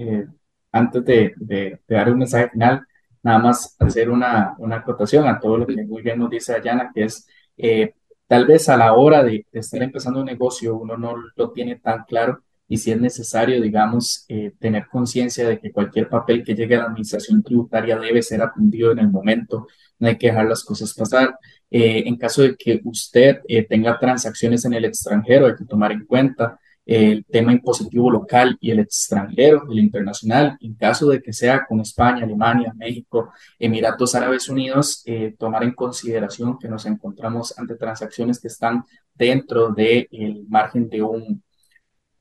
antes 0.71 1.05
de, 1.05 1.33
de, 1.37 1.79
dar 1.87 2.11
un 2.11 2.19
mensaje 2.19 2.49
final, 2.49 2.85
nada 3.23 3.39
más 3.39 3.75
hacer 3.79 4.09
una, 4.09 4.55
una 4.59 4.77
acotación 4.77 5.27
a 5.27 5.39
todo 5.39 5.57
lo 5.57 5.67
que 5.67 5.83
muy 5.85 6.01
bien 6.01 6.19
nos 6.19 6.29
dice 6.29 6.53
Ayana, 6.53 6.91
que 6.93 7.03
es 7.03 7.27
eh, 7.57 7.93
tal 8.27 8.45
vez 8.45 8.69
a 8.69 8.77
la 8.77 8.93
hora 8.93 9.23
de, 9.23 9.45
estar 9.51 9.81
empezando 9.83 10.19
un 10.19 10.25
negocio 10.25 10.77
uno 10.77 10.97
no 10.97 11.15
lo 11.35 11.51
tiene 11.51 11.77
tan 11.77 12.03
claro 12.05 12.41
y 12.69 12.77
si 12.77 12.91
es 12.91 12.99
necesario, 12.99 13.61
digamos, 13.61 14.25
eh, 14.27 14.51
tener 14.59 14.87
conciencia 14.87 15.47
de 15.47 15.57
que 15.57 15.71
cualquier 15.71 16.09
papel 16.09 16.43
que 16.43 16.53
llegue 16.53 16.75
a 16.75 16.79
la 16.79 16.85
administración 16.85 17.41
tributaria 17.41 17.97
debe 17.97 18.21
ser 18.21 18.41
atendido 18.41 18.91
en 18.91 18.99
el 18.99 19.09
momento, 19.09 19.67
no 19.99 20.07
hay 20.09 20.17
que 20.17 20.27
dejar 20.27 20.47
las 20.47 20.65
cosas 20.65 20.93
pasar. 20.93 21.37
Eh, 21.71 22.03
en 22.05 22.17
caso 22.17 22.41
de 22.41 22.57
que 22.57 22.81
usted 22.83 23.37
tenga 23.69 23.97
transacciones 23.97 24.65
en 24.65 24.73
el 24.73 24.83
extranjero, 24.83 25.45
hay 25.47 25.55
que 25.55 25.63
tomar 25.63 25.93
en 25.93 26.05
cuenta 26.05 26.59
el 26.87 27.25
tema 27.25 27.51
impositivo 27.51 28.09
local 28.09 28.57
y 28.61 28.71
el 28.71 28.79
extranjero, 28.79 29.63
el 29.69 29.79
internacional, 29.79 30.57
en 30.61 30.73
caso 30.75 31.09
de 31.09 31.21
que 31.21 31.33
sea 31.33 31.65
con 31.67 31.81
España, 31.81 32.23
Alemania, 32.23 32.73
México, 32.77 33.33
Emiratos 33.59 34.15
Árabes 34.15 34.47
Unidos, 34.47 35.03
eh, 35.05 35.35
tomar 35.37 35.65
en 35.65 35.73
consideración 35.73 36.57
que 36.57 36.69
nos 36.69 36.85
encontramos 36.85 37.53
ante 37.59 37.75
transacciones 37.75 38.39
que 38.39 38.47
están 38.47 38.85
dentro 39.13 39.73
del 39.73 40.45
margen 40.47 40.87
de 40.87 41.03
un, 41.03 41.43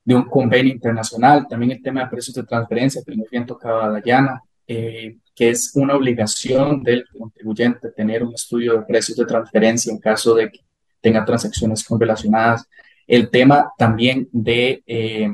de 0.03 0.15
un 0.15 0.23
convenio 0.25 0.73
internacional. 0.73 1.47
También 1.49 1.71
el 1.71 1.81
tema 1.81 2.01
de 2.03 2.09
precios 2.09 2.35
de 2.35 2.43
transferencia, 2.43 3.01
que 3.05 3.15
muy 3.15 3.27
bien 3.31 3.45
tocaba 3.45 3.89
Dayana, 3.89 4.41
eh, 4.67 5.17
que 5.33 5.49
es 5.49 5.71
una 5.75 5.95
obligación 5.95 6.83
del 6.83 7.05
contribuyente 7.17 7.89
tener 7.91 8.21
un 8.21 8.33
estudio 8.33 8.73
de 8.73 8.81
precios 8.81 9.17
de 9.17 9.25
transferencia 9.25 9.93
en 9.93 9.99
caso 9.99 10.35
de 10.35 10.51
que 10.51 10.59
tenga 10.99 11.23
transacciones 11.23 11.85
correlacionadas 11.85 12.67
el 13.07 13.29
tema 13.29 13.71
también 13.77 14.27
de 14.31 14.83
eh, 14.85 15.29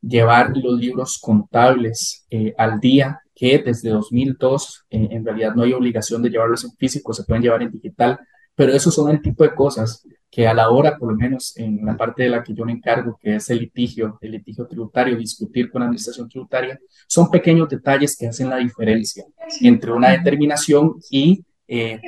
llevar 0.00 0.56
los 0.56 0.80
libros 0.80 1.18
contables 1.20 2.26
eh, 2.30 2.54
al 2.56 2.80
día, 2.80 3.20
que 3.34 3.58
desde 3.58 3.90
2002 3.90 4.86
eh, 4.90 5.08
en 5.10 5.24
realidad 5.24 5.54
no 5.54 5.62
hay 5.62 5.74
obligación 5.74 6.22
de 6.22 6.30
llevarlos 6.30 6.64
en 6.64 6.72
físico, 6.72 7.12
se 7.12 7.24
pueden 7.24 7.42
llevar 7.42 7.62
en 7.62 7.70
digital, 7.70 8.18
pero 8.54 8.72
esos 8.72 8.94
son 8.94 9.10
el 9.10 9.20
tipo 9.20 9.44
de 9.44 9.54
cosas 9.54 10.06
que 10.30 10.46
a 10.46 10.54
la 10.54 10.70
hora, 10.70 10.96
por 10.96 11.10
lo 11.12 11.16
menos 11.16 11.56
en 11.56 11.84
la 11.84 11.96
parte 11.96 12.22
de 12.22 12.28
la 12.30 12.42
que 12.42 12.54
yo 12.54 12.64
me 12.64 12.72
encargo, 12.72 13.18
que 13.20 13.36
es 13.36 13.50
el 13.50 13.58
litigio, 13.58 14.18
el 14.20 14.32
litigio 14.32 14.66
tributario, 14.66 15.16
discutir 15.16 15.70
con 15.70 15.80
la 15.80 15.86
administración 15.86 16.28
tributaria, 16.28 16.78
son 17.06 17.30
pequeños 17.30 17.68
detalles 17.68 18.16
que 18.16 18.28
hacen 18.28 18.48
la 18.48 18.58
diferencia 18.58 19.24
entre 19.60 19.92
una 19.92 20.10
determinación 20.10 20.96
y 21.10 21.44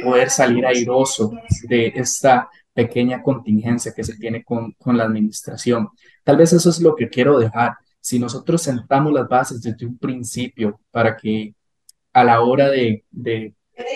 poder 0.03 0.29
salir 0.29 0.67
airoso 0.67 1.33
de 1.69 1.93
esta 1.95 2.49
pequeña 2.75 3.23
contingencia 3.23 3.93
que 3.95 4.05
se 4.05 4.17
tiene 4.17 4.45
con, 4.45 4.73
con 4.73 4.97
la 4.97 5.05
administración. 5.05 5.89
Tal 6.25 6.37
vez 6.37 6.53
eso 6.53 6.71
es 6.71 6.81
lo 6.81 6.95
que 6.95 7.09
quiero 7.09 7.39
dejar. 7.39 7.75
Si 8.01 8.19
nosotros 8.19 8.63
sentamos 8.63 9.13
las 9.13 9.29
bases 9.29 9.63
desde 9.63 9.87
un 9.87 9.99
principio 9.99 10.81
para 10.91 11.17
que 11.17 11.55
a 12.13 12.25
la 12.25 12.41
hora 12.41 12.69
de, 12.69 13.05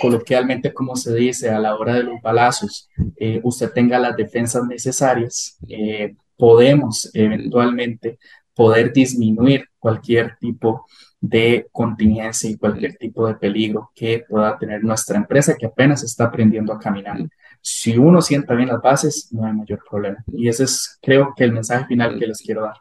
coloquialmente 0.00 0.72
como 0.72 0.96
se 0.96 1.14
dice, 1.14 1.50
a 1.50 1.58
la 1.58 1.76
hora 1.76 1.94
de 1.94 2.04
los 2.04 2.20
balazos, 2.22 2.88
eh, 3.16 3.40
usted 3.42 3.70
tenga 3.72 3.98
las 3.98 4.16
defensas 4.16 4.64
necesarias, 4.66 5.58
eh, 5.68 6.14
podemos 6.36 7.10
eventualmente 7.14 8.18
poder 8.54 8.92
disminuir 8.92 9.64
cualquier 9.78 10.36
tipo 10.38 10.86
de 11.20 11.66
contingencia 11.72 12.48
y 12.48 12.56
cualquier 12.56 12.96
tipo 12.96 13.26
de 13.26 13.34
peligro 13.34 13.90
que 13.94 14.24
pueda 14.28 14.58
tener 14.58 14.82
nuestra 14.82 15.16
empresa 15.16 15.56
que 15.56 15.66
apenas 15.66 16.02
está 16.02 16.24
aprendiendo 16.24 16.72
a 16.72 16.78
caminar 16.78 17.18
si 17.68 17.98
uno 17.98 18.22
sienta 18.22 18.54
bien 18.54 18.68
las 18.68 18.80
bases, 18.80 19.28
no 19.32 19.44
hay 19.44 19.52
mayor 19.52 19.82
problema. 19.90 20.22
Y 20.28 20.48
ese 20.48 20.62
es, 20.64 20.98
creo 21.02 21.34
que, 21.36 21.42
el 21.42 21.52
mensaje 21.52 21.84
final 21.86 22.16
que 22.16 22.28
les 22.28 22.38
quiero 22.38 22.62
dar. 22.62 22.76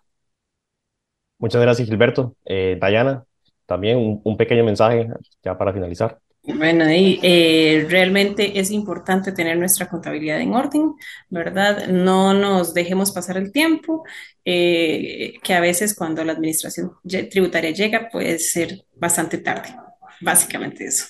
Muchas 1.39 1.59
gracias, 1.59 1.87
Gilberto. 1.87 2.35
Eh, 2.45 2.77
Dayana, 2.79 3.25
también 3.65 4.21
un, 4.23 4.37
pequeño 4.37 4.63
mensaje 4.63 5.09
ya 5.43 5.57
para 5.57 5.73
finalizar. 5.73 6.19
Bueno, 6.43 6.87
y, 6.91 7.19
eh, 7.23 7.87
realmente 7.89 8.59
es 8.59 8.69
importante 8.69 9.31
tener 9.31 9.57
nuestra 9.57 9.89
contabilidad 9.89 10.39
en 10.39 10.53
orden, 10.53 10.93
¿verdad? 11.29 11.87
No 11.87 12.35
nos 12.35 12.75
dejemos 12.75 13.11
pasar 13.11 13.37
el 13.37 13.51
tiempo, 13.51 14.03
eh, 14.45 15.33
que 15.41 15.55
a 15.55 15.61
veces 15.61 15.95
cuando 15.95 16.23
la 16.23 16.33
administración 16.33 16.91
tributaria 17.31 17.71
llega 17.71 18.09
puede 18.09 18.37
ser 18.37 18.85
bastante 18.95 19.39
tarde. 19.39 19.69
Básicamente 20.21 20.85
eso. 20.85 21.07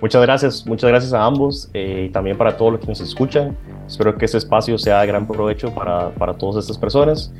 Muchas 0.00 0.22
gracias, 0.22 0.66
muchas 0.66 0.90
gracias 0.90 1.12
a 1.12 1.24
ambos 1.24 1.70
eh, 1.72 2.06
y 2.08 2.12
también 2.12 2.36
para 2.36 2.56
todos 2.56 2.72
los 2.72 2.80
que 2.80 2.88
nos 2.88 3.00
escuchan. 3.00 3.56
Espero 3.86 4.16
que 4.16 4.24
este 4.24 4.38
espacio 4.38 4.76
sea 4.76 5.00
de 5.00 5.06
gran 5.06 5.26
provecho 5.26 5.72
para, 5.74 6.10
para 6.10 6.34
todas 6.34 6.64
estas 6.64 6.78
personas 6.78 7.32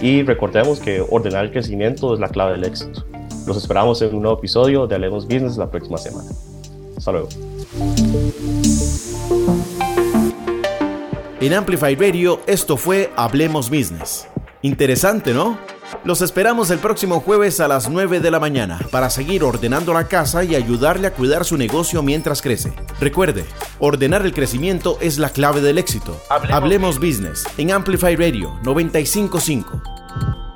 y 0.00 0.22
recordemos 0.22 0.80
que 0.80 1.04
ordenar 1.08 1.44
el 1.44 1.52
crecimiento 1.52 2.14
es 2.14 2.20
la 2.20 2.28
clave 2.28 2.52
del 2.52 2.64
éxito. 2.64 3.04
Los 3.46 3.56
esperamos 3.56 4.00
en 4.02 4.14
un 4.14 4.22
nuevo 4.22 4.38
episodio 4.38 4.86
de 4.86 4.94
Hablemos 4.94 5.26
Business 5.26 5.56
la 5.56 5.70
próxima 5.70 5.98
semana. 5.98 6.28
Hasta 6.96 7.12
luego. 7.12 7.28
En 11.40 11.54
Amplify 11.54 11.94
Radio 11.94 12.40
esto 12.46 12.76
fue 12.76 13.10
Hablemos 13.16 13.70
Business. 13.70 14.26
Interesante, 14.62 15.32
¿no? 15.32 15.56
Los 16.04 16.22
esperamos 16.22 16.70
el 16.70 16.78
próximo 16.78 17.20
jueves 17.20 17.60
a 17.60 17.68
las 17.68 17.88
9 17.88 18.20
de 18.20 18.30
la 18.30 18.40
mañana 18.40 18.80
para 18.90 19.10
seguir 19.10 19.44
ordenando 19.44 19.92
la 19.92 20.08
casa 20.08 20.44
y 20.44 20.54
ayudarle 20.54 21.08
a 21.08 21.12
cuidar 21.12 21.44
su 21.44 21.56
negocio 21.56 22.02
mientras 22.02 22.42
crece. 22.42 22.72
Recuerde, 23.00 23.44
ordenar 23.78 24.24
el 24.24 24.32
crecimiento 24.32 24.98
es 25.00 25.18
la 25.18 25.30
clave 25.30 25.60
del 25.60 25.78
éxito. 25.78 26.20
Hablemos, 26.30 26.56
Hablemos 26.56 26.98
Business 26.98 27.44
en 27.58 27.72
Amplify 27.72 28.16
Radio 28.16 28.58
955 28.62 30.47